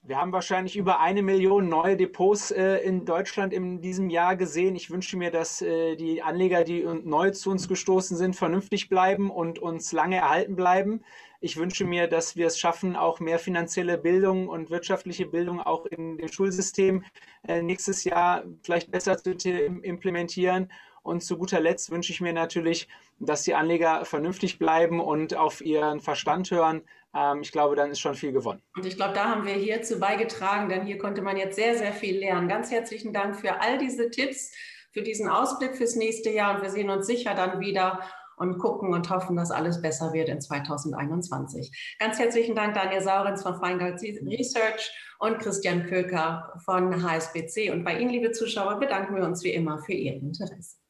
Wir 0.04 0.18
haben 0.18 0.32
wahrscheinlich 0.32 0.78
über 0.78 1.00
eine 1.00 1.22
Million 1.22 1.70
neue 1.70 1.96
Depots 1.96 2.50
äh, 2.50 2.78
in 2.78 3.06
Deutschland 3.06 3.54
in 3.54 3.82
diesem 3.82 4.10
Jahr 4.10 4.36
gesehen. 4.36 4.76
Ich 4.76 4.90
wünsche 4.90 5.16
mir, 5.16 5.30
dass 5.30 5.62
äh, 5.62 5.96
die 5.96 6.24
Anleger, 6.24 6.64
die 6.64 6.84
neu 7.04 7.30
zu 7.30 7.52
uns 7.52 7.68
gestoßen 7.68 8.18
sind, 8.18 8.36
vernünftig 8.36 8.90
bleiben 8.90 9.30
und 9.30 9.60
uns 9.60 9.92
lange 9.92 10.16
erhalten 10.16 10.56
bleiben. 10.56 11.04
Ich 11.40 11.56
wünsche 11.58 11.86
mir, 11.86 12.08
dass 12.08 12.36
wir 12.36 12.48
es 12.48 12.58
schaffen, 12.58 12.96
auch 12.96 13.20
mehr 13.20 13.38
finanzielle 13.38 14.00
Bildung 14.00 14.48
und 14.48 14.72
wirtschaftliche 14.72 15.28
Bildung 15.28 15.62
auch 15.62 15.86
in 15.86 16.18
dem 16.18 16.32
Schulsystem 16.32 17.04
äh, 17.48 17.62
nächstes 17.62 18.04
Jahr 18.04 18.44
vielleicht 18.64 18.90
besser 18.90 19.18
zu 19.18 19.32
implementieren. 19.32 20.72
Und 21.04 21.24
zu 21.24 21.38
guter 21.38 21.60
Letzt 21.60 21.92
wünsche 21.92 22.12
ich 22.12 22.22
mir 22.22 22.34
natürlich, 22.34 22.88
dass 23.20 23.44
die 23.44 23.54
Anleger 23.54 24.06
vernünftig 24.06 24.58
bleiben 24.58 25.00
und 25.00 25.36
auf 25.36 25.62
ihren 25.62 26.00
Verstand 26.00 26.50
hören. 26.50 26.82
Ähm, 27.16 27.42
ich 27.42 27.52
glaube, 27.52 27.76
dann 27.76 27.92
ist 27.92 28.00
schon 28.00 28.16
viel 28.16 28.32
gewonnen. 28.32 28.62
Und 28.76 28.86
ich 28.86 28.96
glaube, 28.96 29.14
da 29.14 29.30
haben 29.30 29.46
wir 29.46 29.54
hierzu 29.54 30.00
beigetragen, 30.00 30.70
denn 30.70 30.86
hier 30.86 30.98
konnte 30.98 31.22
man 31.22 31.38
jetzt 31.38 31.56
sehr, 31.56 31.78
sehr 31.78 31.94
viel 31.94 32.20
lernen. 32.20 32.48
Ganz 32.48 32.72
herzlichen 32.72 33.14
Dank 33.14 33.36
für 33.36 33.62
all 33.62 33.78
diese 33.78 34.10
Tipps, 34.10 34.52
für 34.92 35.02
diesen 35.02 35.30
Ausblick 35.30 35.76
fürs 35.76 35.96
nächste 35.96 36.30
Jahr. 36.30 36.56
Und 36.56 36.62
wir 36.62 36.70
sehen 36.70 36.90
uns 36.90 37.08
sicher 37.08 37.36
dann 37.36 37.60
wieder 37.60 38.00
und 38.38 38.58
gucken 38.58 38.94
und 38.94 39.10
hoffen, 39.10 39.36
dass 39.36 39.52
alles 39.52 39.82
besser 39.82 40.14
wird 40.14 40.28
in 40.28 40.42
2021. 40.42 41.96
Ganz 42.00 42.18
herzlichen 42.18 42.56
Dank, 42.56 42.74
Daniel 42.74 43.02
Saurens 43.02 43.44
von 43.44 43.60
Feingold 43.60 44.02
Research 44.02 44.92
und 45.20 45.38
Christian 45.38 45.86
Köker 45.86 46.52
von 46.66 47.04
HSBC. 47.04 47.72
Und 47.72 47.84
bei 47.84 48.00
Ihnen, 48.00 48.10
liebe 48.10 48.32
Zuschauer, 48.32 48.80
bedanken 48.80 49.16
wir 49.16 49.24
uns 49.24 49.44
wie 49.44 49.54
immer 49.54 49.78
für 49.80 49.94
Ihr 49.94 50.14
Interesse. 50.14 50.81